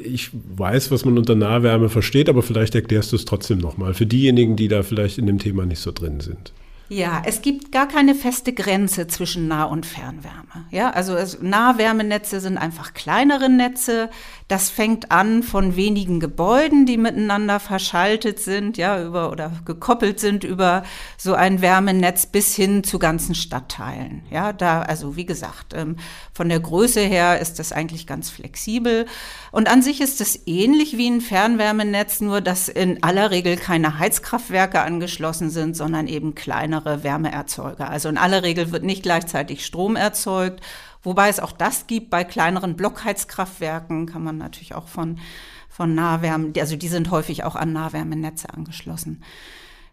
Ich 0.04 0.32
weiß, 0.34 0.92
was 0.92 1.06
man 1.06 1.18
unter 1.18 1.36
Nahwärme 1.36 1.90
versteht, 1.90 2.30
aber 2.30 2.42
vielleicht 2.42 2.76
erklärst 2.76 3.12
du 3.12 3.16
es 3.16 3.26
trotzdem 3.26 3.60
nochmal 3.60 3.94
für 3.94 4.06
diejenigen, 4.06 4.56
die 4.56 4.68
da 4.68 4.84
vielleicht 4.84 5.18
in 5.18 5.28
dem 5.28 5.40
Thema 5.40 5.66
nicht 5.66 5.80
so 5.80 5.92
drin 5.92 6.20
sind. 6.20 6.54
Ja, 6.92 7.22
es 7.26 7.42
gibt 7.42 7.72
gar 7.72 7.88
keine 7.88 8.16
feste 8.16 8.52
Grenze 8.52 9.08
zwischen 9.08 9.48
Nah- 9.48 9.64
und 9.64 9.86
Fernwärme. 9.86 10.66
Ja, 10.72 10.90
also 10.90 11.16
es, 11.16 11.42
Nahwärmenetze 11.42 12.42
sind 12.42 12.58
einfach 12.58 12.94
kleinere 12.94 13.48
Netze. 13.48 14.10
Das 14.52 14.70
fängt 14.70 15.12
an 15.12 15.42
von 15.42 15.76
wenigen 15.76 16.20
Gebäuden, 16.20 16.86
die 16.86 16.98
miteinander 16.98 17.60
verschaltet 17.60 18.40
sind, 18.40 18.78
ja, 18.78 19.02
über 19.02 19.32
oder 19.32 19.52
gekoppelt 19.66 20.20
sind 20.20 20.44
über 20.44 20.84
so 21.18 21.34
ein 21.34 21.62
Wärmenetz 21.62 22.26
bis 22.26 22.56
hin 22.56 22.84
zu 22.84 23.00
ganzen 23.00 23.34
Stadtteilen. 23.34 24.24
Ja, 24.30 24.54
da, 24.54 24.82
also 24.82 25.16
wie 25.16 25.26
gesagt, 25.26 25.74
ähm, 25.74 25.96
von 26.34 26.50
der 26.50 26.60
Größe 26.60 27.00
her 27.00 27.40
ist 27.40 27.60
das 27.60 27.72
eigentlich 27.72 28.06
ganz 28.06 28.30
flexibel. 28.30 29.06
Und 29.52 29.70
an 29.70 29.82
sich 29.82 30.02
ist 30.02 30.22
es 30.22 30.46
ähnlich 30.46 30.98
wie 30.98 31.10
ein 31.10 31.22
Fernwärmenetz, 31.22 32.22
nur 32.22 32.42
dass 32.42 32.68
in 32.68 33.02
aller 33.04 33.32
Regel 33.32 33.56
keine 33.56 34.00
Heizkraftwerke 34.00 34.82
angeschlossen 34.82 35.50
sind, 35.50 35.76
sondern 35.76 36.08
eben 36.08 36.36
kleinere 36.36 36.92
kleinere 36.92 37.04
Wärmeerzeuger. 37.04 37.90
Also 37.90 38.10
in 38.10 38.18
aller 38.18 38.44
Regel 38.44 38.72
wird 38.72 38.84
nicht 38.84 39.04
gleichzeitig 39.04 39.66
Strom 39.66 39.96
erzeugt, 39.96 40.62
wobei 41.04 41.30
es 41.30 41.40
auch 41.40 41.52
das 41.52 41.88
gibt 41.88 42.10
bei 42.10 42.24
kleineren 42.24 42.76
Blockheizkraftwerken, 42.76 44.06
kann 44.06 44.24
man 44.24 44.38
natürlich 44.38 44.76
auch 44.76 44.88
von, 44.88 45.20
von 45.70 45.96
Nahwärme, 45.96 46.54
also 46.60 46.76
die 46.76 46.88
sind 46.88 47.12
häufig 47.12 47.44
auch 47.44 47.56
an 47.56 47.74
Nahwärmenetze 47.74 48.54
angeschlossen. 48.54 49.24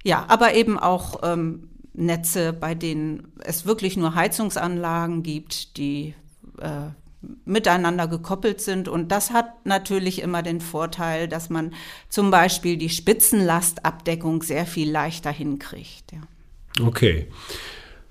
Ja, 0.04 0.24
aber 0.28 0.54
eben 0.54 0.78
auch 0.78 1.20
ähm, 1.22 1.70
Netze, 1.92 2.52
bei 2.52 2.74
denen 2.74 3.32
es 3.40 3.66
wirklich 3.66 3.96
nur 3.96 4.14
Heizungsanlagen 4.14 5.22
gibt, 5.22 5.76
die 5.76 6.14
äh, 6.60 6.90
miteinander 7.44 8.06
gekoppelt 8.06 8.60
sind. 8.60 8.88
Und 8.88 9.10
das 9.10 9.32
hat 9.32 9.66
natürlich 9.66 10.22
immer 10.22 10.42
den 10.42 10.60
Vorteil, 10.60 11.26
dass 11.26 11.50
man 11.50 11.74
zum 12.08 12.30
Beispiel 12.30 12.76
die 12.76 12.90
Spitzenlastabdeckung 12.90 14.42
sehr 14.42 14.66
viel 14.66 14.90
leichter 14.90 15.32
hinkriegt. 15.32 16.12
Ja. 16.12 16.86
Okay. 16.86 17.26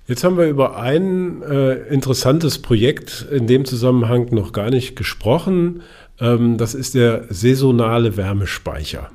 Jetzt 0.07 0.23
haben 0.23 0.37
wir 0.37 0.47
über 0.47 0.77
ein 0.77 1.41
äh, 1.41 1.73
interessantes 1.89 2.61
Projekt 2.61 3.27
in 3.29 3.45
dem 3.45 3.65
Zusammenhang 3.65 4.27
noch 4.31 4.53
gar 4.53 4.69
nicht 4.69 4.95
gesprochen. 4.95 5.81
Ähm, 6.17 6.57
das 6.57 6.75
ist 6.75 6.95
der 6.95 7.25
saisonale 7.29 8.15
Wärmespeicher. 8.15 9.11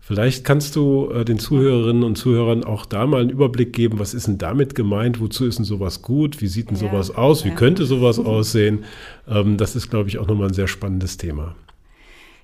Vielleicht 0.00 0.44
kannst 0.44 0.74
du 0.74 1.10
äh, 1.12 1.24
den 1.24 1.38
Zuhörerinnen 1.38 2.02
und 2.02 2.16
Zuhörern 2.16 2.64
auch 2.64 2.86
da 2.86 3.06
mal 3.06 3.20
einen 3.20 3.30
Überblick 3.30 3.72
geben, 3.72 4.00
was 4.00 4.14
ist 4.14 4.26
denn 4.26 4.36
damit 4.36 4.74
gemeint, 4.74 5.20
wozu 5.20 5.46
ist 5.46 5.58
denn 5.58 5.64
sowas 5.64 6.02
gut, 6.02 6.40
wie 6.40 6.48
sieht 6.48 6.70
denn 6.70 6.76
ja, 6.76 6.90
sowas 6.90 7.14
aus, 7.14 7.44
wie 7.44 7.52
könnte 7.52 7.86
sowas 7.86 8.18
aussehen. 8.24 8.84
Ähm, 9.28 9.56
das 9.56 9.76
ist, 9.76 9.90
glaube 9.90 10.08
ich, 10.08 10.18
auch 10.18 10.26
nochmal 10.26 10.48
ein 10.48 10.54
sehr 10.54 10.68
spannendes 10.68 11.18
Thema. 11.18 11.54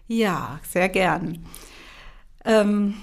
Ja, 0.06 0.60
sehr 0.68 0.88
gern. 0.88 1.38
Ähm 2.44 2.94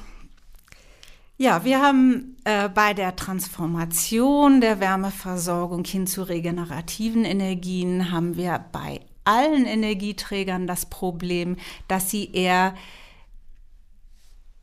ja, 1.38 1.64
wir 1.64 1.82
haben 1.82 2.36
äh, 2.50 2.68
bei 2.68 2.96
der 2.96 3.16
Transformation 3.16 4.60
der 4.60 4.80
Wärmeversorgung 4.80 5.86
hin 5.86 6.08
zu 6.08 6.24
regenerativen 6.24 7.24
Energien 7.24 8.12
haben 8.12 8.38
wir 8.38 8.66
bei 8.72 9.02
allen 9.24 9.66
Energieträgern 9.66 10.66
das 10.66 10.88
Problem, 10.88 11.58
dass 11.88 12.10
sie 12.10 12.32
eher 12.32 12.74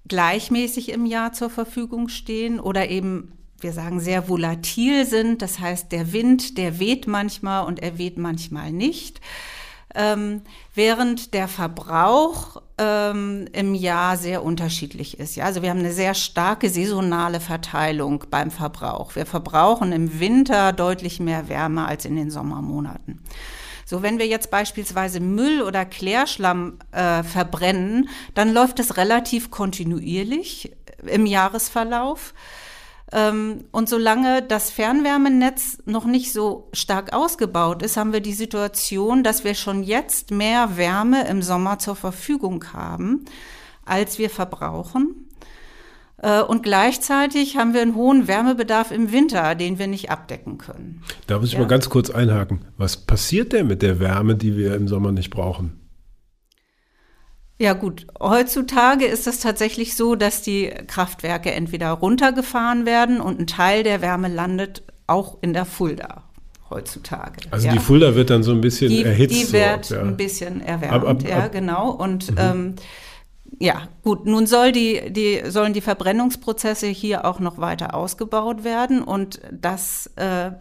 gleichmäßig 0.09 0.88
im 0.88 1.07
Jahr 1.07 1.33
zur 1.33 1.49
Verfügung 1.49 2.09
stehen 2.09 2.59
oder 2.59 2.88
eben 2.88 3.33
wir 3.61 3.72
sagen 3.72 4.01
sehr 4.01 4.29
volatil 4.29 5.07
sind. 5.07 5.40
Das 5.40 5.61
heißt, 5.61 5.92
der 5.92 6.12
Wind, 6.12 6.59
der 6.59 6.81
weht 6.81 7.07
manchmal 7.07 7.66
und 7.66 7.79
er 7.79 7.99
weht 7.99 8.18
manchmal 8.18 8.72
nicht. 8.72 9.20
Ähm, 9.94 10.42
während 10.75 11.35
der 11.35 11.46
Verbrauch 11.46 12.61
ähm, 12.78 13.46
im 13.52 13.74
Jahr 13.74 14.16
sehr 14.16 14.42
unterschiedlich 14.42 15.18
ist. 15.18 15.36
Ja, 15.36 15.44
also 15.44 15.62
wir 15.62 15.70
haben 15.70 15.78
eine 15.78 15.92
sehr 15.92 16.14
starke 16.14 16.68
saisonale 16.68 17.40
Verteilung 17.40 18.24
beim 18.30 18.50
Verbrauch. 18.50 19.16
Wir 19.16 19.26
verbrauchen 19.26 19.92
im 19.92 20.20
Winter 20.20 20.72
deutlich 20.72 21.20
mehr 21.20 21.48
Wärme 21.48 21.86
als 21.86 22.04
in 22.04 22.16
den 22.16 22.30
Sommermonaten. 22.30 23.20
So, 23.84 24.02
wenn 24.02 24.18
wir 24.18 24.26
jetzt 24.26 24.50
beispielsweise 24.50 25.20
Müll 25.20 25.62
oder 25.62 25.84
Klärschlamm 25.84 26.78
äh, 26.90 27.22
verbrennen, 27.22 28.08
dann 28.34 28.52
läuft 28.52 28.80
es 28.80 28.96
relativ 28.96 29.50
kontinuierlich 29.50 30.72
im 31.06 31.24
Jahresverlauf. 31.24 32.34
Ähm, 33.12 33.64
und 33.71 33.88
solange 33.88 34.42
das 34.42 34.71
Fernwärmenetz 34.71 35.79
noch 35.87 36.07
nicht 36.07 36.33
so 36.33 36.69
stark 36.73 37.12
ausgebaut 37.12 37.83
ist, 37.83 37.97
haben 37.97 38.12
wir 38.12 38.21
die 38.21 38.33
Situation, 38.33 39.23
dass 39.23 39.45
wir 39.45 39.55
schon 39.55 39.83
jetzt 39.83 40.33
mehr 40.33 40.77
Wärme 40.77 41.29
im 41.29 41.40
Sommer 41.42 41.79
zur 41.79 41.95
Verfügung 41.95 42.64
haben, 42.73 43.25
als 43.85 44.19
wir 44.19 44.29
verbrauchen. 44.29 45.29
Äh, 46.19 46.42
und 46.42 46.64
gleichzeitig 46.64 47.57
haben 47.57 47.75
wir 47.75 47.83
einen 47.83 47.95
hohen 47.95 48.27
Wärmebedarf 48.27 48.90
im 48.90 49.12
Winter, 49.12 49.55
den 49.55 49.79
wir 49.79 49.87
nicht 49.87 50.11
abdecken 50.11 50.59
können. 50.59 51.03
Da 51.29 51.38
muss 51.38 51.49
ich 51.49 51.55
ja. 51.55 51.61
mal 51.61 51.69
ganz 51.69 51.88
kurz 51.88 52.11
einhaken. 52.11 52.64
Was 52.77 52.97
passiert 52.97 53.53
denn 53.53 53.69
mit 53.69 53.83
der 53.83 54.01
Wärme, 54.01 54.35
die 54.35 54.57
wir 54.57 54.75
im 54.75 54.88
Sommer 54.88 55.12
nicht 55.12 55.31
brauchen? 55.31 55.86
Ja 57.59 57.73
gut, 57.73 58.07
heutzutage 58.21 59.07
ist 59.07 59.27
es 59.27 59.40
tatsächlich 59.40 59.97
so, 59.97 60.14
dass 60.14 60.42
die 60.42 60.69
Kraftwerke 60.87 61.53
entweder 61.53 61.90
runtergefahren 61.90 62.85
werden 62.85 63.21
und 63.21 63.40
ein 63.40 63.47
Teil 63.47 63.83
der 63.83 64.03
Wärme 64.03 64.29
landet 64.29 64.83
auch 65.07 65.38
in 65.40 65.55
der 65.55 65.64
Fulda 65.64 66.25
heutzutage. 66.69 67.40
Also 67.51 67.69
ja. 67.69 67.73
die 67.73 67.79
Fulda 67.79 68.14
wird 68.14 68.31
dann 68.31 68.42
so 68.42 68.53
ein 68.53 68.61
bisschen 68.61 68.90
die, 68.90 69.05
erhitzt. 69.05 69.35
Die 69.35 69.53
wird 69.53 69.87
so, 69.87 69.95
ja. 69.95 70.03
ein 70.03 70.16
bisschen 70.16 70.61
erwärmt, 70.61 70.95
ab, 70.95 71.05
ab, 71.05 71.23
ab, 71.23 71.29
ja 71.29 71.49
genau. 71.49 71.90
Und 71.90 72.33
mhm. 72.33 72.37
ähm, 72.38 72.75
ja, 73.59 73.88
gut, 74.03 74.27
nun 74.27 74.47
soll 74.47 74.73
die, 74.73 75.11
die, 75.11 75.42
sollen 75.47 75.73
die 75.73 75.81
Verbrennungsprozesse 75.81 76.88
hier 76.88 77.25
auch 77.25 77.40
noch 77.40 77.59
weiter 77.59 77.95
ausgebaut 77.95 78.64
werden 78.64 79.03
und 79.03 79.40
das 79.51 80.11
äh, 80.16 80.49
äh, 80.49 80.53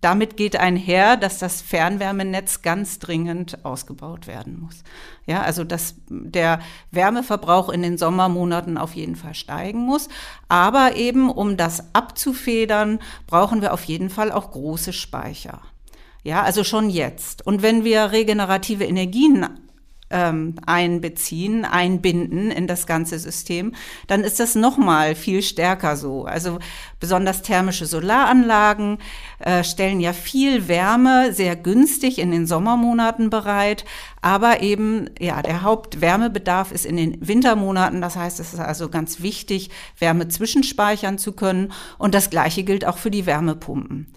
damit 0.00 0.36
geht 0.36 0.56
einher, 0.56 1.16
dass 1.16 1.38
das 1.38 1.60
Fernwärmenetz 1.60 2.62
ganz 2.62 2.98
dringend 2.98 3.64
ausgebaut 3.64 4.26
werden 4.26 4.60
muss. 4.60 4.82
Ja, 5.26 5.42
also 5.42 5.64
dass 5.64 5.96
der 6.08 6.60
Wärmeverbrauch 6.90 7.68
in 7.68 7.82
den 7.82 7.98
Sommermonaten 7.98 8.78
auf 8.78 8.94
jeden 8.94 9.16
Fall 9.16 9.34
steigen 9.34 9.80
muss. 9.80 10.08
Aber 10.48 10.96
eben, 10.96 11.30
um 11.30 11.56
das 11.56 11.94
abzufedern, 11.94 12.98
brauchen 13.26 13.60
wir 13.60 13.74
auf 13.74 13.84
jeden 13.84 14.10
Fall 14.10 14.32
auch 14.32 14.50
große 14.50 14.92
Speicher. 14.92 15.60
Ja, 16.22 16.42
also 16.42 16.64
schon 16.64 16.90
jetzt. 16.90 17.46
Und 17.46 17.62
wenn 17.62 17.84
wir 17.84 18.12
regenerative 18.12 18.84
Energien 18.84 19.46
ähm, 20.10 20.56
einbeziehen, 20.66 21.64
einbinden 21.64 22.50
in 22.50 22.66
das 22.66 22.86
ganze 22.86 23.18
System, 23.18 23.74
dann 24.06 24.22
ist 24.22 24.40
das 24.40 24.54
nochmal 24.54 25.14
viel 25.14 25.42
stärker 25.42 25.96
so. 25.96 26.24
Also 26.24 26.58
besonders 26.98 27.42
thermische 27.42 27.86
Solaranlagen 27.86 28.98
äh, 29.38 29.64
stellen 29.64 30.00
ja 30.00 30.12
viel 30.12 30.68
Wärme 30.68 31.32
sehr 31.32 31.56
günstig 31.56 32.18
in 32.18 32.30
den 32.30 32.46
Sommermonaten 32.46 33.30
bereit, 33.30 33.84
aber 34.20 34.60
eben 34.62 35.08
ja 35.18 35.42
der 35.42 35.62
Hauptwärmebedarf 35.62 36.72
ist 36.72 36.84
in 36.84 36.96
den 36.96 37.26
Wintermonaten. 37.26 38.00
Das 38.00 38.16
heißt, 38.16 38.40
es 38.40 38.52
ist 38.52 38.60
also 38.60 38.88
ganz 38.88 39.22
wichtig, 39.22 39.70
Wärme 39.98 40.28
zwischenspeichern 40.28 41.18
zu 41.18 41.32
können. 41.32 41.72
Und 41.98 42.14
das 42.14 42.30
Gleiche 42.30 42.64
gilt 42.64 42.84
auch 42.84 42.98
für 42.98 43.10
die 43.10 43.26
Wärmepumpen. 43.26 44.12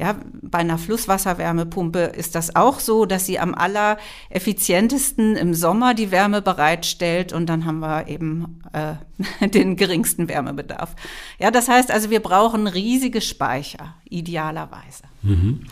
Ja, 0.00 0.16
bei 0.40 0.60
einer 0.60 0.78
Flusswasserwärmepumpe 0.78 1.98
ist 1.98 2.34
das 2.34 2.56
auch 2.56 2.80
so, 2.80 3.04
dass 3.04 3.26
sie 3.26 3.38
am 3.38 3.54
allereffizientesten 3.54 5.36
im 5.36 5.52
Sommer 5.52 5.92
die 5.92 6.10
Wärme 6.10 6.40
bereitstellt 6.40 7.34
und 7.34 7.50
dann 7.50 7.66
haben 7.66 7.80
wir 7.80 8.08
eben 8.08 8.62
äh, 8.72 8.94
den 9.48 9.76
geringsten 9.76 10.26
Wärmebedarf. 10.30 10.96
Ja, 11.38 11.50
das 11.50 11.68
heißt 11.68 11.90
also, 11.90 12.08
wir 12.08 12.20
brauchen 12.20 12.66
riesige 12.66 13.20
Speicher, 13.20 13.94
idealerweise. 14.08 15.02
Mhm. 15.20 15.66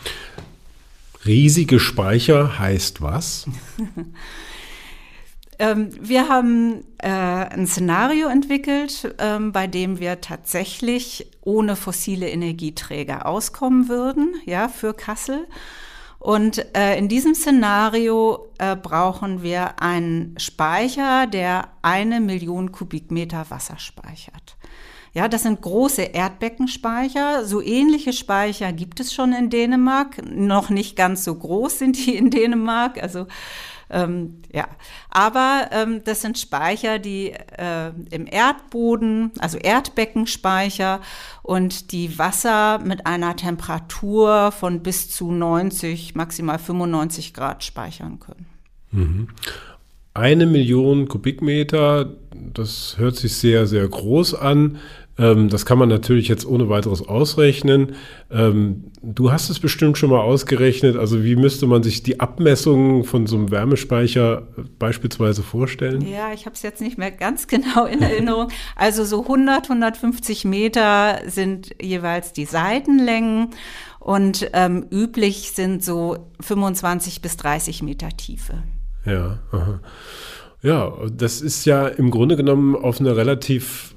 Riesige 1.25 1.79
Speicher 1.79 2.59
heißt 2.59 3.01
was? 3.01 3.47
Ähm, 5.59 5.89
wir 5.99 6.29
haben 6.29 6.85
äh, 6.99 7.09
ein 7.09 7.67
Szenario 7.67 8.29
entwickelt, 8.29 9.13
ähm, 9.19 9.51
bei 9.51 9.67
dem 9.67 9.99
wir 9.99 10.21
tatsächlich 10.21 11.29
ohne 11.41 11.75
fossile 11.75 12.29
Energieträger 12.29 13.25
auskommen 13.25 13.89
würden, 13.89 14.35
ja, 14.45 14.69
für 14.69 14.93
Kassel. 14.93 15.47
Und 16.17 16.65
äh, 16.75 16.97
in 16.97 17.07
diesem 17.07 17.33
Szenario 17.33 18.51
äh, 18.57 18.75
brauchen 18.75 19.41
wir 19.41 19.81
einen 19.81 20.35
Speicher, 20.37 21.27
der 21.27 21.69
eine 21.81 22.19
Million 22.19 22.71
Kubikmeter 22.71 23.45
Wasser 23.49 23.79
speichert. 23.79 24.57
Ja, 25.13 25.27
das 25.27 25.43
sind 25.43 25.61
große 25.61 26.03
Erdbeckenspeicher. 26.03 27.45
So 27.45 27.61
ähnliche 27.61 28.13
Speicher 28.13 28.71
gibt 28.73 28.99
es 28.99 29.13
schon 29.13 29.33
in 29.33 29.49
Dänemark. 29.49 30.21
Noch 30.29 30.69
nicht 30.69 30.95
ganz 30.95 31.23
so 31.23 31.33
groß 31.33 31.79
sind 31.79 32.05
die 32.05 32.15
in 32.15 32.29
Dänemark. 32.29 33.01
Also 33.01 33.25
ähm, 33.89 34.41
ja, 34.53 34.67
aber 35.09 35.69
ähm, 35.71 36.01
das 36.03 36.21
sind 36.21 36.37
Speicher, 36.37 36.99
die 36.99 37.31
äh, 37.31 37.91
im 38.11 38.27
Erdboden, 38.27 39.31
also 39.39 39.57
Erdbeckenspeicher 39.57 41.01
und 41.41 41.91
die 41.91 42.19
Wasser 42.19 42.79
mit 42.79 43.07
einer 43.07 43.35
Temperatur 43.35 44.51
von 44.51 44.81
bis 44.81 45.09
zu 45.09 45.31
90, 45.31 46.15
maximal 46.15 46.59
95 46.59 47.33
Grad 47.33 47.63
speichern 47.63 48.19
können. 48.19 48.45
Mhm. 48.91 49.27
Eine 50.13 50.45
Million 50.45 51.07
Kubikmeter, 51.07 52.13
das 52.31 52.95
hört 52.97 53.15
sich 53.15 53.35
sehr, 53.35 53.67
sehr 53.67 53.87
groß 53.87 54.35
an. 54.35 54.77
Ähm, 55.19 55.49
das 55.49 55.65
kann 55.65 55.77
man 55.77 55.89
natürlich 55.89 56.29
jetzt 56.29 56.45
ohne 56.45 56.69
weiteres 56.69 57.07
ausrechnen. 57.07 57.95
Ähm, 58.31 58.85
du 59.01 59.31
hast 59.31 59.49
es 59.49 59.59
bestimmt 59.59 59.97
schon 59.97 60.09
mal 60.09 60.21
ausgerechnet. 60.21 60.95
Also 60.95 61.23
wie 61.23 61.35
müsste 61.35 61.67
man 61.67 61.83
sich 61.83 62.03
die 62.03 62.21
Abmessungen 62.21 63.03
von 63.03 63.27
so 63.27 63.35
einem 63.35 63.51
Wärmespeicher 63.51 64.47
beispielsweise 64.79 65.43
vorstellen? 65.43 66.01
Ja, 66.01 66.31
ich 66.33 66.45
habe 66.45 66.55
es 66.55 66.61
jetzt 66.61 66.81
nicht 66.81 66.97
mehr 66.97 67.11
ganz 67.11 67.47
genau 67.47 67.85
in 67.85 68.01
Erinnerung. 68.01 68.47
Also 68.75 69.03
so 69.03 69.23
100, 69.23 69.69
150 69.69 70.45
Meter 70.45 71.19
sind 71.27 71.75
jeweils 71.81 72.31
die 72.31 72.45
Seitenlängen 72.45 73.49
und 73.99 74.49
ähm, 74.53 74.85
üblich 74.89 75.51
sind 75.51 75.83
so 75.83 76.29
25 76.39 77.21
bis 77.21 77.35
30 77.35 77.83
Meter 77.83 78.09
Tiefe. 78.09 78.63
Ja, 79.05 79.39
aha. 79.51 79.81
ja, 80.61 80.93
das 81.11 81.41
ist 81.41 81.65
ja 81.65 81.87
im 81.87 82.09
Grunde 82.09 82.37
genommen 82.37 82.75
auf 82.75 82.99
eine 82.99 83.15
relativ 83.15 83.95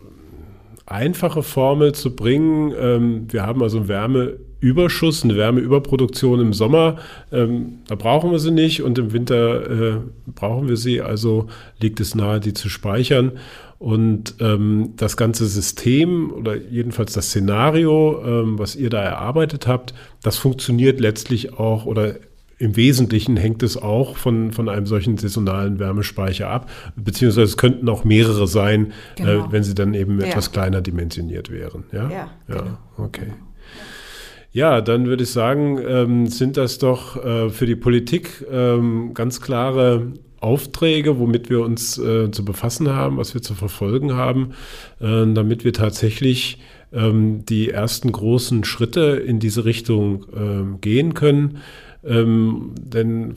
einfache 0.93 1.43
Formel 1.43 1.93
zu 1.93 2.15
bringen. 2.15 2.73
Ähm, 2.79 3.27
wir 3.31 3.47
haben 3.47 3.63
also 3.63 3.79
einen 3.79 3.89
Wärmeüberschuss, 3.89 5.25
eine 5.25 5.37
Wärmeüberproduktion 5.37 6.41
im 6.41 6.53
Sommer. 6.53 6.97
Ähm, 7.33 7.79
da 7.89 7.95
brauchen 7.95 8.31
wir 8.31 8.39
sie 8.39 8.51
nicht 8.51 8.83
und 8.83 8.99
im 8.99 9.13
Winter 9.13 9.71
äh, 9.71 9.97
brauchen 10.27 10.69
wir 10.69 10.77
sie. 10.77 11.01
Also 11.01 11.47
liegt 11.81 11.99
es 12.01 12.15
nahe, 12.15 12.41
die 12.41 12.53
zu 12.53 12.69
speichern. 12.69 13.33
Und 13.79 14.37
ähm, 14.39 14.93
das 14.97 15.17
ganze 15.17 15.47
System 15.47 16.31
oder 16.33 16.57
jedenfalls 16.57 17.15
das 17.15 17.27
Szenario, 17.27 18.23
ähm, 18.25 18.59
was 18.59 18.77
ihr 18.77 18.91
da 18.91 19.03
erarbeitet 19.03 19.67
habt, 19.67 19.93
das 20.23 20.37
funktioniert 20.37 21.01
letztlich 21.01 21.59
auch 21.59 21.85
oder 21.85 22.15
im 22.63 22.77
Wesentlichen 22.77 23.37
hängt 23.37 23.65
es 23.65 23.77
auch 23.77 24.17
von, 24.17 24.53
von 24.53 24.69
einem 24.69 24.87
solchen 24.87 25.19
saisonalen 25.19 25.81
Wärmespeicher 25.81 26.49
ab, 26.49 26.71
beziehungsweise 26.95 27.43
es 27.43 27.57
könnten 27.57 27.89
auch 27.89 28.05
mehrere 28.05 28.47
sein, 28.47 28.93
äh, 29.17 29.23
genau. 29.25 29.47
äh, 29.49 29.53
wenn 29.53 29.65
sie 29.65 29.75
dann 29.75 29.95
eben 29.95 30.21
ja. 30.21 30.29
etwas 30.29 30.53
kleiner 30.53 30.81
dimensioniert 30.81 31.51
wären. 31.51 31.83
Ja, 31.91 32.09
ja, 32.09 32.31
ja 32.49 32.55
genau. 32.55 32.79
okay. 32.99 33.33
Ja, 34.53 34.81
dann 34.81 35.07
würde 35.07 35.25
ich 35.25 35.31
sagen, 35.31 35.81
ähm, 35.85 36.27
sind 36.29 36.57
das 36.57 36.79
doch 36.79 37.25
äh, 37.25 37.51
für 37.51 37.67
die 37.67 37.75
Politik 37.75 38.45
ähm, 38.49 39.13
ganz 39.13 39.41
klare 39.41 40.13
Aufträge, 40.39 41.19
womit 41.19 41.51
wir 41.51 41.63
uns 41.63 41.99
äh, 41.99 42.31
zu 42.31 42.45
befassen 42.45 42.91
haben, 42.91 43.17
was 43.17 43.35
wir 43.35 43.43
zu 43.43 43.55
verfolgen 43.55 44.15
haben, 44.15 44.53
äh, 45.01 45.27
damit 45.33 45.65
wir 45.65 45.73
tatsächlich 45.73 46.59
ähm, 46.93 47.45
die 47.45 47.71
ersten 47.71 48.13
großen 48.13 48.63
Schritte 48.63 49.23
in 49.27 49.41
diese 49.41 49.65
Richtung 49.65 50.27
ähm, 50.37 50.81
gehen 50.81 51.15
können. 51.15 51.59
Ähm, 52.05 52.75
denn 52.79 53.31
äh, 53.31 53.35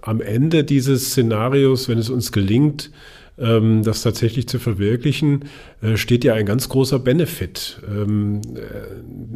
am 0.00 0.20
Ende 0.20 0.64
dieses 0.64 1.10
Szenarios, 1.10 1.88
wenn 1.88 1.98
es 1.98 2.10
uns 2.10 2.32
gelingt, 2.32 2.90
ähm, 3.38 3.82
das 3.82 4.02
tatsächlich 4.02 4.48
zu 4.48 4.58
verwirklichen, 4.58 5.44
äh, 5.80 5.96
steht 5.96 6.24
ja 6.24 6.34
ein 6.34 6.46
ganz 6.46 6.68
großer 6.68 6.98
Benefit. 6.98 7.80
Ähm, 7.88 8.40
äh, 8.54 8.60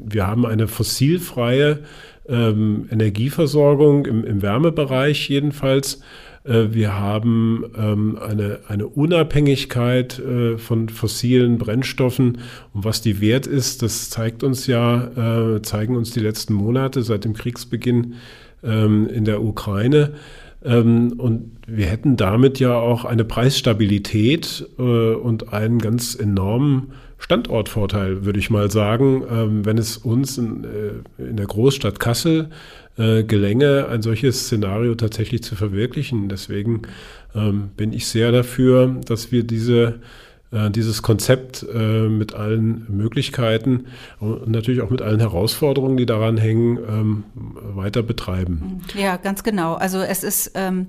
wir 0.06 0.26
haben 0.26 0.46
eine 0.46 0.68
fossilfreie 0.68 1.80
ähm, 2.28 2.88
Energieversorgung 2.90 4.06
im, 4.06 4.24
im 4.24 4.42
Wärmebereich 4.42 5.28
jedenfalls. 5.28 6.00
Wir 6.48 6.96
haben 6.96 7.64
ähm, 7.76 8.20
eine, 8.20 8.60
eine 8.68 8.86
Unabhängigkeit 8.86 10.20
äh, 10.20 10.58
von 10.58 10.88
fossilen 10.88 11.58
Brennstoffen. 11.58 12.38
Und 12.72 12.84
was 12.84 13.00
die 13.00 13.20
wert 13.20 13.48
ist, 13.48 13.82
das 13.82 14.10
zeigt 14.10 14.44
uns 14.44 14.68
ja, 14.68 15.56
äh, 15.56 15.62
zeigen 15.62 15.96
uns 15.96 16.12
die 16.12 16.20
letzten 16.20 16.54
Monate 16.54 17.02
seit 17.02 17.24
dem 17.24 17.34
Kriegsbeginn 17.34 18.14
ähm, 18.66 19.08
in 19.08 19.24
der 19.24 19.42
Ukraine. 19.42 20.14
Ähm, 20.64 21.14
und 21.18 21.52
wir 21.66 21.86
hätten 21.86 22.16
damit 22.16 22.58
ja 22.58 22.74
auch 22.74 23.04
eine 23.04 23.24
Preisstabilität 23.24 24.66
äh, 24.78 24.82
und 24.82 25.52
einen 25.52 25.78
ganz 25.78 26.14
enormen 26.14 26.92
Standortvorteil, 27.18 28.24
würde 28.24 28.38
ich 28.38 28.50
mal 28.50 28.70
sagen, 28.70 29.24
ähm, 29.30 29.64
wenn 29.64 29.78
es 29.78 29.96
uns 29.96 30.36
in, 30.38 30.64
äh, 30.64 31.22
in 31.22 31.36
der 31.36 31.46
Großstadt 31.46 31.98
Kassel 31.98 32.50
äh, 32.98 33.24
gelänge, 33.24 33.88
ein 33.88 34.02
solches 34.02 34.40
Szenario 34.40 34.94
tatsächlich 34.94 35.42
zu 35.42 35.54
verwirklichen. 35.54 36.28
Deswegen 36.28 36.82
ähm, 37.34 37.70
bin 37.76 37.92
ich 37.92 38.06
sehr 38.06 38.32
dafür, 38.32 38.96
dass 39.06 39.32
wir 39.32 39.44
diese 39.44 40.00
dieses 40.70 41.02
Konzept 41.02 41.66
äh, 41.74 42.08
mit 42.08 42.34
allen 42.34 42.86
Möglichkeiten 42.88 43.86
und 44.20 44.48
natürlich 44.48 44.80
auch 44.80 44.90
mit 44.90 45.02
allen 45.02 45.20
Herausforderungen, 45.20 45.96
die 45.96 46.06
daran 46.06 46.36
hängen, 46.36 46.78
ähm, 46.88 47.24
weiter 47.34 48.02
betreiben. 48.02 48.80
Ja, 48.94 49.16
ganz 49.16 49.42
genau. 49.42 49.74
Also 49.74 50.00
es 50.00 50.22
ist 50.22 50.52
ähm 50.54 50.86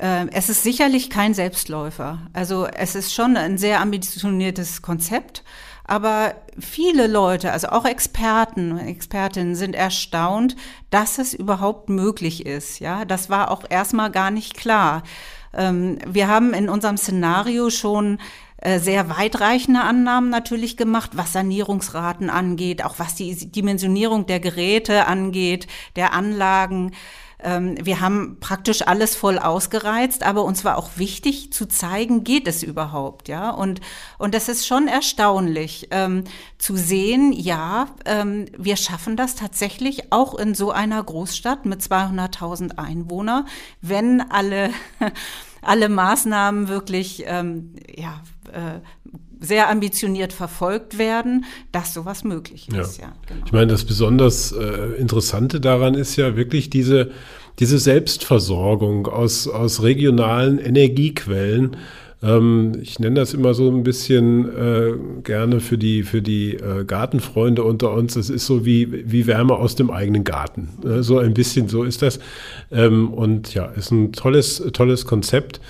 äh, 0.00 0.26
es 0.32 0.48
ist 0.48 0.62
sicherlich 0.62 1.10
kein 1.10 1.34
Selbstläufer. 1.34 2.20
Also 2.32 2.66
es 2.66 2.94
ist 2.94 3.12
schon 3.12 3.36
ein 3.36 3.58
sehr 3.58 3.80
ambitioniertes 3.80 4.82
Konzept, 4.82 5.44
aber 5.84 6.34
viele 6.58 7.06
Leute, 7.06 7.52
also 7.52 7.68
auch 7.68 7.84
Experten, 7.84 8.78
Expertinnen 8.78 9.56
sind 9.56 9.74
erstaunt, 9.74 10.56
dass 10.90 11.18
es 11.18 11.34
überhaupt 11.34 11.88
möglich 11.88 12.46
ist. 12.46 12.78
Ja, 12.78 13.04
das 13.04 13.28
war 13.28 13.50
auch 13.50 13.64
erstmal 13.68 14.10
gar 14.10 14.30
nicht 14.30 14.56
klar. 14.56 15.02
Ähm, 15.52 15.98
wir 16.06 16.28
haben 16.28 16.54
in 16.54 16.68
unserem 16.68 16.96
Szenario 16.96 17.70
schon 17.70 18.14
äh, 18.14 18.20
sehr 18.78 19.08
weitreichende 19.08 19.80
Annahmen 19.80 20.28
natürlich 20.28 20.76
gemacht, 20.76 21.12
was 21.14 21.32
Sanierungsraten 21.32 22.28
angeht, 22.28 22.84
auch 22.84 22.98
was 22.98 23.14
die 23.14 23.34
Dimensionierung 23.50 24.26
der 24.26 24.38
Geräte 24.38 25.06
angeht, 25.06 25.66
der 25.96 26.12
Anlagen. 26.12 26.92
Ähm, 27.42 27.76
wir 27.82 28.00
haben 28.00 28.38
praktisch 28.40 28.86
alles 28.86 29.16
voll 29.16 29.38
ausgereizt, 29.38 30.22
aber 30.22 30.44
uns 30.44 30.64
war 30.64 30.76
auch 30.76 30.90
wichtig 30.96 31.52
zu 31.52 31.66
zeigen, 31.66 32.24
geht 32.24 32.46
es 32.46 32.62
überhaupt, 32.62 33.28
ja? 33.28 33.50
Und, 33.50 33.80
und 34.18 34.34
das 34.34 34.48
ist 34.48 34.66
schon 34.66 34.88
erstaunlich 34.88 35.88
ähm, 35.90 36.24
zu 36.58 36.76
sehen, 36.76 37.32
ja, 37.32 37.88
ähm, 38.04 38.46
wir 38.56 38.76
schaffen 38.76 39.16
das 39.16 39.34
tatsächlich 39.34 40.12
auch 40.12 40.34
in 40.34 40.54
so 40.54 40.70
einer 40.70 41.02
Großstadt 41.02 41.66
mit 41.66 41.80
200.000 41.80 42.78
Einwohnern, 42.78 43.46
wenn 43.80 44.20
alle, 44.20 44.70
alle 45.62 45.88
Maßnahmen 45.88 46.68
wirklich, 46.68 47.24
ähm, 47.26 47.74
ja, 47.96 48.20
äh, 48.52 48.80
sehr 49.40 49.70
ambitioniert 49.70 50.32
verfolgt 50.32 50.98
werden, 50.98 51.44
dass 51.72 51.94
sowas 51.94 52.24
möglich 52.24 52.68
ist. 52.68 52.98
Ja. 52.98 53.06
ja 53.06 53.12
genau. 53.26 53.46
Ich 53.46 53.52
meine, 53.52 53.68
das 53.68 53.84
besonders 53.84 54.52
äh, 54.52 54.98
Interessante 54.98 55.60
daran 55.60 55.94
ist 55.94 56.16
ja 56.16 56.36
wirklich 56.36 56.68
diese, 56.68 57.10
diese 57.58 57.78
Selbstversorgung 57.78 59.06
aus, 59.06 59.48
aus 59.48 59.82
regionalen 59.82 60.58
Energiequellen. 60.58 61.76
Ähm, 62.22 62.72
ich 62.82 62.98
nenne 62.98 63.16
das 63.16 63.32
immer 63.32 63.54
so 63.54 63.70
ein 63.70 63.82
bisschen 63.82 64.44
äh, 64.54 64.92
gerne 65.22 65.60
für 65.60 65.78
die, 65.78 66.02
für 66.02 66.20
die 66.20 66.56
äh, 66.56 66.84
Gartenfreunde 66.84 67.64
unter 67.64 67.92
uns. 67.92 68.16
Es 68.16 68.28
ist 68.28 68.46
so 68.46 68.66
wie, 68.66 69.10
wie 69.10 69.26
Wärme 69.26 69.54
aus 69.54 69.74
dem 69.74 69.90
eigenen 69.90 70.24
Garten. 70.24 70.68
Äh, 70.84 71.02
so 71.02 71.18
ein 71.18 71.32
bisschen 71.32 71.68
so 71.68 71.82
ist 71.82 72.02
das. 72.02 72.20
Ähm, 72.70 73.12
und 73.12 73.54
ja, 73.54 73.66
ist 73.66 73.90
ein 73.90 74.12
tolles, 74.12 74.62
tolles 74.72 75.06
Konzept. 75.06 75.60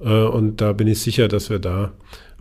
Äh, 0.00 0.08
und 0.08 0.60
da 0.60 0.72
bin 0.72 0.88
ich 0.88 1.00
sicher, 1.00 1.28
dass 1.28 1.48
wir 1.48 1.60
da 1.60 1.92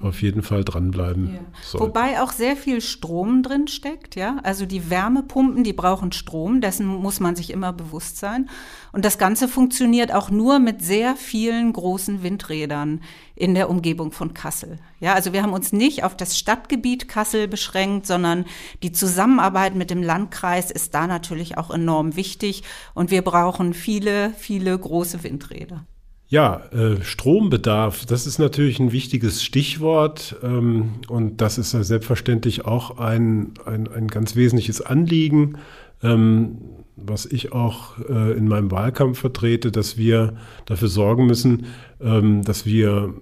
auf 0.02 0.22
jeden 0.22 0.44
Fall 0.44 0.64
dranbleiben. 0.64 1.34
Ja. 1.34 1.80
Wobei 1.80 2.22
auch 2.22 2.32
sehr 2.32 2.56
viel 2.56 2.82
Strom 2.82 3.44
drin 3.44 3.68
steckt, 3.68 4.16
ja. 4.16 4.38
Also 4.44 4.66
die 4.66 4.90
Wärmepumpen, 4.90 5.64
die 5.64 5.74
brauchen 5.74 6.12
Strom, 6.12 6.62
dessen 6.62 6.86
muss 6.86 7.20
man 7.20 7.36
sich 7.36 7.52
immer 7.52 7.74
bewusst 7.74 8.18
sein. 8.18 8.50
Und 8.92 9.06
das 9.06 9.18
Ganze 9.18 9.48
funktioniert 9.48 10.14
auch 10.14 10.30
nur 10.30 10.60
mit 10.60 10.82
sehr 10.82 11.16
vielen 11.16 11.74
großen 11.74 12.24
Windrädern 12.24 13.02
in 13.36 13.56
der 13.56 13.70
Umgebung 13.70 14.12
von 14.12 14.34
Kassel. 14.34 14.80
Ja, 15.00 15.14
also 15.14 15.34
wir 15.34 15.44
haben 15.44 15.54
uns 15.54 15.72
nicht 15.72 16.04
auf 16.04 16.16
das 16.16 16.38
Stadtgebiet 16.38 17.08
Kassel 17.08 17.48
beschränkt, 17.48 18.06
sondern 18.06 18.46
die 18.84 18.92
Zusammenarbeit 18.92 19.76
mit 19.76 19.90
dem 19.90 20.04
Landkreis 20.04 20.72
ist 20.72 20.94
da 20.94 21.08
natürlich 21.08 21.58
auch 21.58 21.72
enorm 21.72 22.16
wichtig. 22.16 22.64
Und 22.94 23.12
wir 23.12 23.22
brauchen 23.22 23.74
viele, 23.74 24.34
viele 24.38 24.78
große 24.78 25.24
Windräder. 25.24 25.86
Ja, 26.32 26.62
äh, 26.72 27.04
Strombedarf, 27.04 28.06
das 28.06 28.28
ist 28.28 28.38
natürlich 28.38 28.80
ein 28.80 28.92
wichtiges 28.92 29.44
Stichwort 29.44 30.36
ähm, 30.44 30.92
und 31.08 31.42
das 31.42 31.58
ist 31.58 31.72
selbstverständlich 31.72 32.66
auch 32.66 33.00
ein, 33.00 33.56
ein, 33.66 33.88
ein 33.88 34.08
ganz 34.08 34.36
wesentliches 34.36 34.80
Anliegen, 34.80 35.58
ähm, 36.04 36.60
was 36.96 37.26
ich 37.26 37.52
auch 37.52 37.98
äh, 38.08 38.38
in 38.38 38.48
meinem 38.48 38.70
Wahlkampf 38.70 39.18
vertrete, 39.18 39.72
dass 39.72 39.98
wir 39.98 40.36
dafür 40.68 40.88
sorgen 40.88 41.26
müssen, 41.26 41.66
ähm, 42.00 42.44
dass 42.44 42.66
wir 42.66 43.16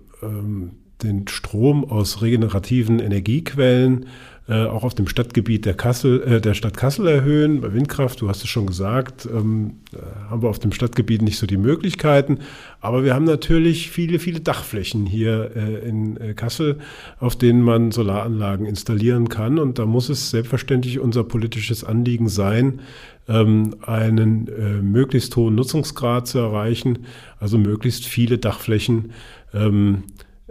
den 1.04 1.28
Strom 1.28 1.86
aus 1.86 2.24
regenerativen 2.24 2.98
Energiequellen 2.98 4.08
äh, 4.50 4.64
auch 4.64 4.84
auf 4.84 4.96
dem 4.96 5.08
Stadtgebiet 5.08 5.66
der, 5.66 5.74
Kassel, 5.74 6.24
äh, 6.24 6.42
der 6.42 6.54
Stadt 6.54 6.78
Kassel 6.78 7.08
erhöhen. 7.08 7.60
Bei 7.60 7.74
Windkraft, 7.74 8.22
du 8.22 8.30
hast 8.30 8.44
es 8.44 8.50
schon 8.50 8.66
gesagt, 8.66 9.28
ähm, 9.30 9.82
haben 10.30 10.42
wir 10.42 10.50
auf 10.50 10.60
dem 10.60 10.72
Stadtgebiet 10.72 11.22
nicht 11.22 11.38
so 11.38 11.46
die 11.46 11.58
Möglichkeiten. 11.58 12.40
Aber 12.80 13.04
wir 13.04 13.14
haben 13.14 13.26
natürlich 13.26 13.92
viele, 13.92 14.20
viele 14.20 14.40
Dachflächen 14.40 15.06
hier 15.06 15.52
äh, 15.54 15.88
in 15.88 16.16
äh, 16.16 16.34
Kassel, 16.34 16.78
auf 17.20 17.36
denen 17.36 17.62
man 17.62 17.92
Solaranlagen 17.92 18.66
installieren 18.66 19.28
kann. 19.28 19.60
Und 19.60 19.80
da 19.80 19.86
muss 19.86 20.08
es 20.08 20.30
selbstverständlich 20.30 21.00
unser 21.00 21.26
politisches 21.26 21.84
Anliegen 21.84 22.30
sein, 22.30 22.80
ähm, 23.28 23.76
einen 23.82 24.48
äh, 24.48 24.82
möglichst 24.82 25.36
hohen 25.36 25.56
Nutzungsgrad 25.56 26.26
zu 26.26 26.40
erreichen, 26.40 27.00
also 27.40 27.58
möglichst 27.58 28.06
viele 28.06 28.38
Dachflächen 28.38 29.12
ähm, 29.54 30.04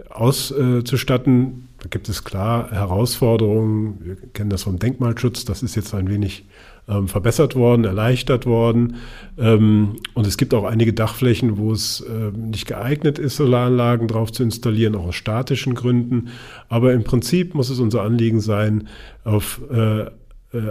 auszustatten 0.09 1.66
da 1.87 1.89
gibt 1.89 2.09
es 2.09 2.25
klar 2.25 2.69
Herausforderungen. 2.69 3.99
Wir 4.01 4.15
kennen 4.33 4.49
das 4.49 4.63
vom 4.63 4.77
Denkmalschutz. 4.77 5.45
Das 5.45 5.63
ist 5.63 5.75
jetzt 5.75 5.95
ein 5.95 6.09
wenig 6.09 6.43
ähm, 6.89 7.07
verbessert 7.07 7.55
worden, 7.55 7.85
erleichtert 7.85 8.45
worden. 8.45 8.97
Ähm, 9.37 9.95
und 10.13 10.27
es 10.27 10.35
gibt 10.35 10.53
auch 10.53 10.65
einige 10.65 10.91
Dachflächen, 10.91 11.57
wo 11.57 11.71
es 11.71 12.01
äh, 12.01 12.37
nicht 12.37 12.67
geeignet 12.67 13.19
ist, 13.19 13.37
Solaranlagen 13.37 14.09
drauf 14.09 14.33
zu 14.33 14.43
installieren, 14.43 14.95
auch 14.97 15.05
aus 15.07 15.15
statischen 15.15 15.75
Gründen. 15.75 16.27
Aber 16.67 16.91
im 16.91 17.05
Prinzip 17.05 17.55
muss 17.55 17.69
es 17.69 17.79
unser 17.79 18.01
Anliegen 18.01 18.41
sein, 18.41 18.89
auf 19.23 19.61
äh, 19.71 20.01
äh 20.01 20.09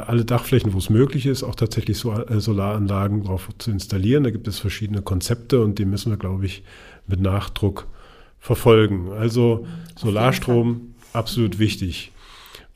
alle 0.07 0.27
Dachflächen, 0.27 0.75
wo 0.75 0.79
es 0.79 0.91
möglich 0.91 1.25
ist, 1.25 1.45
auch 1.45 1.55
tatsächlich 1.55 2.05
äh, 2.05 2.41
Solaranlagen 2.41 3.25
drauf 3.25 3.49
zu 3.57 3.71
installieren. 3.71 4.23
Da 4.23 4.31
gibt 4.31 4.49
es 4.49 4.59
verschiedene 4.59 5.01
Konzepte 5.01 5.63
und 5.63 5.79
die 5.79 5.87
müssen 5.87 6.13
wir, 6.13 6.19
glaube 6.19 6.45
ich, 6.45 6.63
mit 7.07 7.21
Nachdruck 7.21 7.87
verfolgen. 8.39 9.11
Also 9.13 9.67
Solarstrom 9.97 10.95
absolut 11.17 11.59
wichtig. 11.59 12.13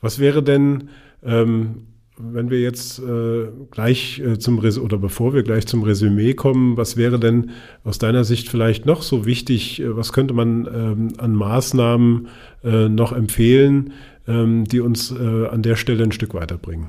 Was 0.01 0.19
wäre 0.19 0.43
denn, 0.43 0.89
ähm, 1.23 1.87
wenn 2.17 2.49
wir 2.49 2.59
jetzt 2.59 2.99
äh, 2.99 3.47
gleich 3.71 4.19
äh, 4.19 4.37
zum 4.37 4.59
Res 4.59 4.77
oder 4.77 4.97
bevor 4.97 5.33
wir 5.33 5.43
gleich 5.43 5.65
zum 5.65 5.83
Resümee 5.83 6.33
kommen, 6.33 6.77
was 6.77 6.97
wäre 6.97 7.19
denn 7.19 7.51
aus 7.83 7.97
deiner 7.97 8.23
Sicht 8.23 8.49
vielleicht 8.49 8.85
noch 8.85 9.01
so 9.01 9.25
wichtig? 9.25 9.81
Äh, 9.81 9.95
was 9.95 10.13
könnte 10.13 10.33
man 10.33 10.67
ähm, 10.67 11.07
an 11.17 11.33
Maßnahmen 11.33 12.27
äh, 12.63 12.89
noch 12.89 13.13
empfehlen, 13.13 13.93
ähm, 14.27 14.65
die 14.65 14.81
uns 14.81 15.11
äh, 15.11 15.47
an 15.47 15.61
der 15.61 15.75
Stelle 15.75 16.03
ein 16.03 16.11
Stück 16.11 16.33
weiterbringen? 16.33 16.87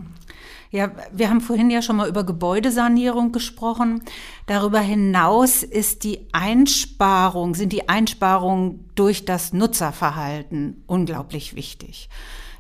Ja, 0.73 0.91
wir 1.13 1.29
haben 1.29 1.43
vorhin 1.43 1.69
ja 1.69 1.83
schon 1.83 1.97
mal 1.97 2.09
über 2.09 2.25
Gebäudesanierung 2.25 3.31
gesprochen. 3.31 4.03
Darüber 4.47 4.81
hinaus 4.81 5.63
ist 5.63 6.03
die 6.03 6.27
Einsparung, 6.33 7.55
sind 7.55 7.75
die 7.75 7.91
Einsparungen 7.91 8.89
durch 8.95 9.27
das 9.27 9.53
Nutzerverhalten 9.53 10.83
unglaublich 10.87 11.55
wichtig. 11.55 12.09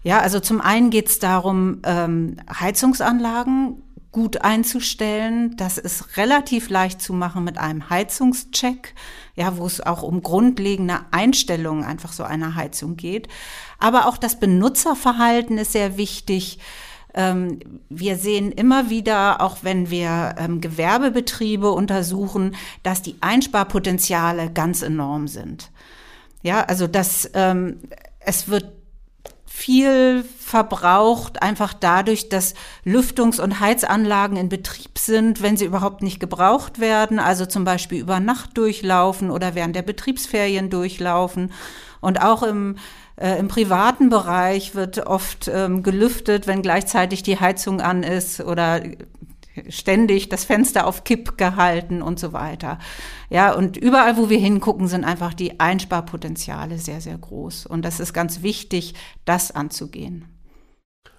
Ja, 0.03 0.19
also 0.19 0.41
zum 0.41 0.61
einen 0.61 0.91
geht 0.91 1.09
es 1.09 1.21
darum, 1.21 1.81
ähm, 1.85 2.37
Heizungsanlagen 2.61 3.83
gut 4.11 4.43
einzustellen. 4.43 5.57
Das 5.57 5.79
ist 5.79 6.19
relativ 6.19 6.69
leicht 6.69 7.01
zu 7.01 7.15
machen 7.15 7.45
mit 7.45 7.57
einem 7.57 7.89
Heizungscheck, 7.89 8.95
ja, 9.37 9.57
wo 9.57 9.65
es 9.65 9.81
auch 9.81 10.03
um 10.03 10.23
grundlegende 10.23 11.01
Einstellungen 11.13 11.85
einfach 11.85 12.13
so 12.13 12.25
einer 12.25 12.57
Heizung 12.57 12.97
geht. 12.97 13.29
Aber 13.79 14.07
auch 14.07 14.19
das 14.19 14.39
Benutzerverhalten 14.39 15.57
ist 15.57 15.73
sehr 15.73 15.97
wichtig. 15.97 16.59
Ähm, 17.15 17.59
wir 17.89 18.17
sehen 18.17 18.53
immer 18.53 18.91
wieder, 18.91 19.41
auch 19.41 19.59
wenn 19.63 19.91
wir 19.91 20.35
ähm, 20.39 20.61
Gewerbebetriebe 20.61 21.71
untersuchen, 21.71 22.55
dass 22.83 23.03
die 23.03 23.17
Einsparpotenziale 23.21 24.51
ganz 24.51 24.83
enorm 24.83 25.29
sind. 25.29 25.71
Ja, 26.43 26.63
also 26.65 26.87
dass 26.87 27.31
ähm, 27.35 27.79
es 28.21 28.49
wird 28.49 28.73
viel 29.45 30.25
verbraucht, 30.39 31.43
einfach 31.43 31.75
dadurch, 31.75 32.31
dass 32.31 32.55
Lüftungs- 32.85 33.41
und 33.41 33.61
Heizanlagen 33.61 34.37
in 34.39 34.49
Betrieb 34.49 34.99
sind, 34.99 35.43
wenn 35.43 35.59
sie 35.59 35.67
überhaupt 35.67 36.03
nicht 36.03 36.21
gebraucht 36.21 36.81
werden, 36.81 37.19
also 37.19 37.45
zum 37.45 37.65
Beispiel 37.65 38.01
über 38.01 38.19
Nacht 38.19 38.57
durchlaufen 38.57 39.31
oder 39.31 39.55
während 39.55 39.77
der 39.77 39.83
Betriebsferien 39.83 40.71
durchlaufen. 40.71 41.53
Und 42.01 42.21
auch 42.23 42.43
im 42.43 42.77
äh, 43.17 43.39
Im 43.39 43.49
privaten 43.49 44.09
Bereich 44.09 44.75
wird 44.75 45.07
oft 45.07 45.51
ähm, 45.53 45.83
gelüftet, 45.83 46.47
wenn 46.47 46.63
gleichzeitig 46.63 47.23
die 47.23 47.39
Heizung 47.39 47.81
an 47.81 48.03
ist 48.03 48.41
oder 48.41 48.83
ständig 49.69 50.29
das 50.29 50.45
Fenster 50.45 50.87
auf 50.87 51.05
Kipp 51.05 51.37
gehalten 51.37 52.03
und 52.03 52.19
so 52.19 52.33
weiter. 52.33 52.79
Ja, 53.29 53.53
und 53.53 53.77
überall, 53.77 54.17
wo 54.17 54.31
wir 54.31 54.39
hingucken, 54.39 54.89
sind 54.89 55.05
einfach 55.05 55.35
die 55.35 55.61
Einsparpotenziale 55.61 56.79
sehr, 56.79 57.01
sehr 57.01 57.19
groß. 57.19 57.67
Und 57.67 57.85
das 57.85 58.01
ist 58.01 58.13
ganz 58.13 58.43
wichtig, 58.43 58.95
das 59.25 59.51
anzugehen. 59.51 60.25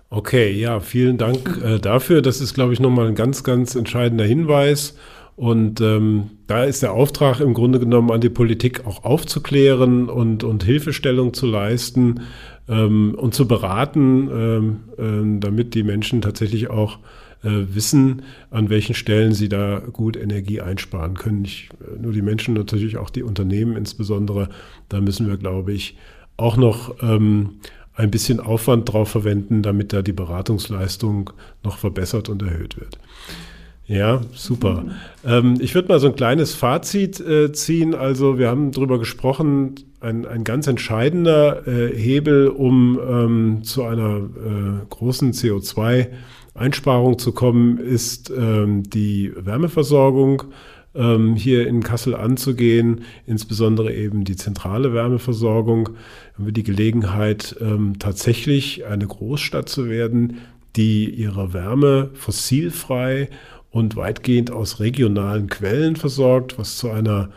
Okay, 0.09 0.51
ja, 0.51 0.79
vielen 0.79 1.17
Dank 1.17 1.59
äh, 1.63 1.79
dafür. 1.79 2.21
Das 2.21 2.39
ist, 2.39 2.53
glaube 2.53 2.73
ich, 2.73 2.79
nochmal 2.79 3.07
ein 3.07 3.15
ganz, 3.15 3.43
ganz 3.43 3.75
entscheidender 3.75 4.25
Hinweis. 4.25 4.95
Und 5.35 5.81
ähm, 5.81 6.31
da 6.47 6.63
ist 6.63 6.83
der 6.83 6.93
Auftrag 6.93 7.39
im 7.39 7.53
Grunde 7.53 7.79
genommen 7.79 8.11
an 8.11 8.21
die 8.21 8.29
Politik 8.29 8.85
auch 8.85 9.03
aufzuklären 9.03 10.09
und, 10.09 10.43
und 10.43 10.63
Hilfestellung 10.63 11.33
zu 11.33 11.47
leisten 11.47 12.21
ähm, 12.69 13.15
und 13.17 13.33
zu 13.33 13.47
beraten, 13.47 14.29
ähm, 14.31 14.79
ähm, 14.97 15.39
damit 15.39 15.73
die 15.73 15.83
Menschen 15.83 16.21
tatsächlich 16.21 16.69
auch 16.69 16.99
äh, 17.43 17.49
wissen, 17.73 18.21
an 18.51 18.69
welchen 18.69 18.95
Stellen 18.95 19.33
sie 19.33 19.49
da 19.49 19.79
gut 19.79 20.15
Energie 20.15 20.61
einsparen 20.61 21.15
können. 21.15 21.41
Nicht 21.41 21.69
äh, 21.81 21.99
nur 21.99 22.13
die 22.13 22.21
Menschen, 22.21 22.53
natürlich 22.53 22.97
auch 22.97 23.09
die 23.09 23.23
Unternehmen 23.23 23.75
insbesondere. 23.75 24.49
Da 24.89 25.01
müssen 25.01 25.27
wir, 25.27 25.37
glaube 25.37 25.73
ich, 25.73 25.97
auch 26.37 26.57
noch 26.57 26.95
ähm, 27.01 27.57
ein 27.95 28.11
bisschen 28.11 28.39
Aufwand 28.39 28.91
drauf 28.91 29.09
verwenden, 29.09 29.61
damit 29.61 29.93
da 29.93 30.01
die 30.01 30.13
Beratungsleistung 30.13 31.31
noch 31.63 31.77
verbessert 31.77 32.29
und 32.29 32.41
erhöht 32.41 32.79
wird. 32.79 32.97
Ja, 33.93 34.21
super. 34.33 34.85
Ähm, 35.23 35.57
ich 35.59 35.75
würde 35.75 35.89
mal 35.89 35.99
so 35.99 36.07
ein 36.07 36.15
kleines 36.15 36.55
Fazit 36.55 37.19
äh, 37.19 37.51
ziehen. 37.53 37.93
Also 37.93 38.39
wir 38.39 38.49
haben 38.49 38.71
darüber 38.71 38.97
gesprochen, 38.97 39.75
ein, 40.01 40.25
ein 40.25 40.43
ganz 40.43 40.65
entscheidender 40.65 41.67
äh, 41.67 41.95
Hebel, 41.95 42.47
um 42.47 42.99
ähm, 43.07 43.63
zu 43.63 43.83
einer 43.83 44.17
äh, 44.17 44.85
großen 44.89 45.33
CO2-Einsparung 45.33 47.19
zu 47.19 47.33
kommen, 47.33 47.77
ist 47.77 48.31
ähm, 48.35 48.81
die 48.89 49.31
Wärmeversorgung 49.35 50.45
ähm, 50.95 51.35
hier 51.35 51.67
in 51.67 51.83
Kassel 51.83 52.15
anzugehen, 52.15 53.01
insbesondere 53.27 53.93
eben 53.93 54.23
die 54.23 54.35
zentrale 54.35 54.95
Wärmeversorgung. 54.95 55.89
Haben 56.33 56.45
wir 56.45 56.53
die 56.53 56.63
Gelegenheit, 56.63 57.55
ähm, 57.61 57.99
tatsächlich 57.99 58.85
eine 58.85 59.05
Großstadt 59.05 59.69
zu 59.69 59.87
werden, 59.87 60.37
die 60.75 61.09
ihre 61.09 61.53
Wärme 61.53 62.09
fossilfrei 62.15 63.29
und 63.73 63.95
weitgehend 63.95 64.51
aus 64.51 64.79
regionalen 64.79 65.49
Quellen 65.49 65.95
versorgt, 65.95 66.59
was 66.59 66.77
zu 66.77 66.91
einer 66.91 67.29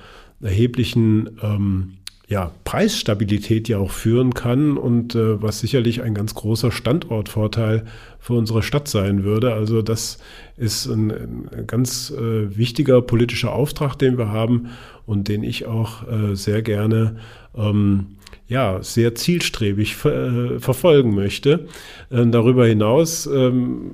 erheblichen 0.42 1.30
ähm, 1.42 1.94
ja, 2.28 2.50
Preisstabilität 2.64 3.68
ja 3.68 3.78
auch 3.78 3.90
führen 3.90 4.34
kann 4.34 4.76
und 4.76 5.14
äh, 5.14 5.40
was 5.40 5.60
sicherlich 5.60 6.02
ein 6.02 6.12
ganz 6.12 6.34
großer 6.34 6.70
Standortvorteil 6.70 7.86
für 8.20 8.34
unsere 8.34 8.62
Stadt 8.62 8.86
sein 8.86 9.24
würde. 9.24 9.54
Also 9.54 9.80
das 9.80 10.18
ist 10.58 10.84
ein, 10.86 11.10
ein 11.10 11.66
ganz 11.66 12.10
äh, 12.10 12.54
wichtiger 12.54 13.00
politischer 13.00 13.52
Auftrag, 13.52 13.96
den 13.96 14.18
wir 14.18 14.28
haben 14.28 14.68
und 15.06 15.28
den 15.28 15.42
ich 15.42 15.64
auch 15.64 16.06
äh, 16.06 16.36
sehr 16.36 16.60
gerne 16.60 17.16
ähm, 17.56 18.16
ja, 18.48 18.80
sehr 18.82 19.14
zielstrebig 19.14 19.96
ver 19.96 20.54
äh, 20.54 20.60
verfolgen 20.60 21.14
möchte. 21.14 21.66
Ähm, 22.12 22.30
darüber 22.30 22.66
hinaus 22.66 23.26
ähm, 23.26 23.92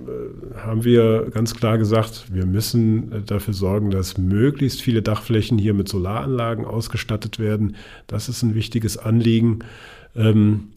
haben 0.56 0.84
wir 0.84 1.30
ganz 1.30 1.54
klar 1.54 1.78
gesagt, 1.78 2.26
wir 2.30 2.44
müssen 2.44 3.12
äh, 3.12 3.20
dafür 3.22 3.54
sorgen, 3.54 3.90
dass 3.90 4.18
möglichst 4.18 4.82
viele 4.82 5.00
Dachflächen 5.00 5.56
hier 5.56 5.72
mit 5.72 5.88
Solaranlagen 5.88 6.66
ausgestattet 6.66 7.38
werden. 7.38 7.76
Das 8.06 8.28
ist 8.28 8.42
ein 8.42 8.54
wichtiges 8.54 8.98
Anliegen. 8.98 9.60
Ähm, 10.14 10.68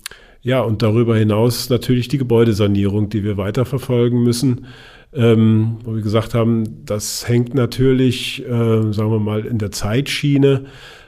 ja, 0.41 0.61
und 0.61 0.81
darüber 0.81 1.17
hinaus 1.17 1.69
natürlich 1.69 2.07
die 2.07 2.19
Gebäudesanierung, 2.19 3.09
die 3.09 3.23
wir 3.23 3.35
weiterverfolgen 3.35 4.23
müssen. 4.23 4.67
Ähm, 5.13 5.77
wo 5.83 5.95
wir 5.95 6.01
gesagt 6.01 6.33
haben, 6.33 6.85
das 6.85 7.27
hängt 7.27 7.53
natürlich, 7.53 8.45
äh, 8.45 8.91
sagen 8.91 9.11
wir 9.11 9.19
mal, 9.19 9.45
in 9.45 9.57
der 9.57 9.71
Zeitschiene 9.71 10.65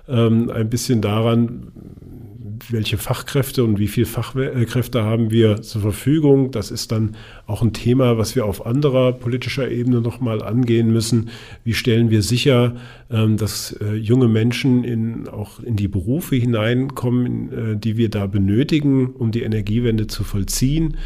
ähm, 0.07 0.49
ein 0.49 0.69
bisschen 0.69 1.01
daran, 1.01 1.71
welche 2.69 2.97
Fachkräfte 2.97 3.63
und 3.63 3.79
wie 3.79 3.87
viele 3.87 4.05
Fachkräfte 4.05 5.03
haben 5.03 5.31
wir 5.31 5.61
zur 5.61 5.81
Verfügung. 5.81 6.51
Das 6.51 6.71
ist 6.71 6.91
dann 6.91 7.15
auch 7.45 7.61
ein 7.61 7.73
Thema, 7.73 8.17
was 8.17 8.35
wir 8.35 8.45
auf 8.45 8.65
anderer 8.65 9.13
politischer 9.13 9.69
Ebene 9.69 10.01
nochmal 10.01 10.41
angehen 10.41 10.91
müssen. 10.91 11.29
Wie 11.63 11.73
stellen 11.73 12.09
wir 12.09 12.21
sicher, 12.21 12.75
ähm, 13.09 13.37
dass 13.37 13.73
äh, 13.73 13.93
junge 13.95 14.27
Menschen 14.27 14.83
in, 14.83 15.27
auch 15.27 15.59
in 15.59 15.75
die 15.75 15.87
Berufe 15.87 16.35
hineinkommen, 16.35 17.73
äh, 17.73 17.77
die 17.77 17.97
wir 17.97 18.09
da 18.09 18.27
benötigen, 18.27 19.07
um 19.07 19.31
die 19.31 19.43
Energiewende 19.43 20.07
zu 20.07 20.23
vollziehen? 20.23 20.97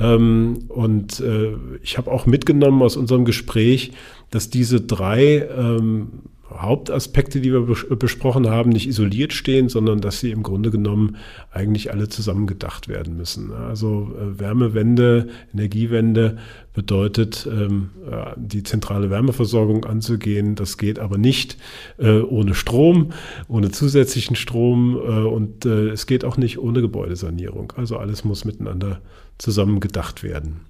Ähm, 0.00 0.64
und 0.68 1.20
äh, 1.20 1.52
ich 1.82 1.98
habe 1.98 2.10
auch 2.10 2.26
mitgenommen 2.26 2.82
aus 2.82 2.96
unserem 2.96 3.24
Gespräch, 3.24 3.92
dass 4.30 4.50
diese 4.50 4.80
drei 4.80 5.48
ähm, 5.56 6.08
Hauptaspekte, 6.50 7.40
die 7.40 7.52
wir 7.52 7.60
besprochen 7.96 8.48
haben, 8.48 8.70
nicht 8.70 8.88
isoliert 8.88 9.32
stehen, 9.32 9.68
sondern 9.68 10.00
dass 10.00 10.20
sie 10.20 10.30
im 10.30 10.42
Grunde 10.42 10.70
genommen 10.70 11.16
eigentlich 11.52 11.92
alle 11.92 12.08
zusammen 12.08 12.46
gedacht 12.46 12.88
werden 12.88 13.16
müssen. 13.16 13.52
Also 13.52 14.10
äh, 14.18 14.40
Wärmewende, 14.40 15.28
Energiewende 15.52 16.38
bedeutet, 16.72 17.46
ähm, 17.50 17.90
äh, 18.10 18.32
die 18.36 18.62
zentrale 18.62 19.10
Wärmeversorgung 19.10 19.84
anzugehen. 19.84 20.54
Das 20.54 20.78
geht 20.78 20.98
aber 20.98 21.18
nicht 21.18 21.58
äh, 21.98 22.20
ohne 22.20 22.54
Strom, 22.54 23.12
ohne 23.48 23.70
zusätzlichen 23.70 24.36
Strom 24.36 24.96
und 24.96 25.64
es 25.64 26.06
geht 26.06 26.24
auch 26.24 26.36
nicht 26.36 26.58
ohne 26.58 26.80
Gebäudesanierung. 26.80 27.72
Also 27.76 27.98
alles 27.98 28.24
muss 28.24 28.44
miteinander 28.44 29.00
zusammen 29.38 29.80
gedacht 29.80 30.22
werden. 30.22 30.60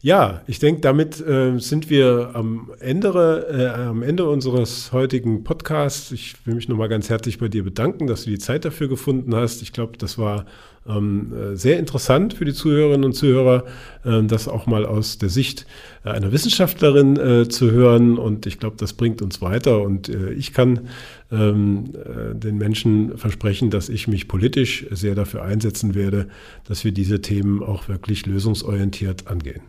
Ja, 0.00 0.42
ich 0.46 0.60
denke, 0.60 0.80
damit 0.80 1.20
äh, 1.20 1.58
sind 1.58 1.90
wir 1.90 2.30
am 2.34 2.70
Ende, 2.78 3.08
äh, 3.50 3.80
am 3.80 4.04
Ende 4.04 4.28
unseres 4.28 4.92
heutigen 4.92 5.42
Podcasts. 5.42 6.12
Ich 6.12 6.36
will 6.46 6.54
mich 6.54 6.68
nochmal 6.68 6.88
ganz 6.88 7.10
herzlich 7.10 7.38
bei 7.38 7.48
dir 7.48 7.64
bedanken, 7.64 8.06
dass 8.06 8.22
du 8.22 8.30
die 8.30 8.38
Zeit 8.38 8.64
dafür 8.64 8.86
gefunden 8.86 9.34
hast. 9.34 9.60
Ich 9.60 9.72
glaube, 9.72 9.98
das 9.98 10.16
war 10.16 10.46
ähm, 10.88 11.32
äh, 11.32 11.56
sehr 11.56 11.80
interessant 11.80 12.34
für 12.34 12.44
die 12.44 12.52
Zuhörerinnen 12.52 13.06
und 13.06 13.14
Zuhörer, 13.14 13.64
äh, 14.04 14.22
das 14.22 14.46
auch 14.46 14.66
mal 14.66 14.86
aus 14.86 15.18
der 15.18 15.30
Sicht 15.30 15.66
äh, 16.04 16.10
einer 16.10 16.30
Wissenschaftlerin 16.30 17.16
äh, 17.16 17.48
zu 17.48 17.72
hören. 17.72 18.18
Und 18.18 18.46
ich 18.46 18.60
glaube, 18.60 18.76
das 18.78 18.92
bringt 18.92 19.20
uns 19.20 19.42
weiter. 19.42 19.82
Und 19.82 20.08
ich 20.08 20.52
kann 20.52 20.90
ähm, 21.32 21.90
äh, 21.94 22.36
den 22.36 22.56
Menschen 22.56 23.18
versprechen, 23.18 23.70
dass 23.70 23.88
ich 23.88 24.06
mich 24.06 24.28
politisch 24.28 24.86
sehr 24.92 25.16
dafür 25.16 25.42
einsetzen 25.42 25.96
werde, 25.96 26.28
dass 26.68 26.84
wir 26.84 26.92
diese 26.92 27.20
Themen 27.20 27.64
auch 27.64 27.88
wirklich 27.88 28.26
lösungsorientiert 28.26 29.26
angehen. 29.26 29.62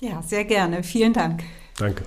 Ja, 0.00 0.22
sehr 0.22 0.44
gerne. 0.44 0.82
Vielen 0.82 1.12
Dank. 1.12 1.42
Danke. 1.76 2.04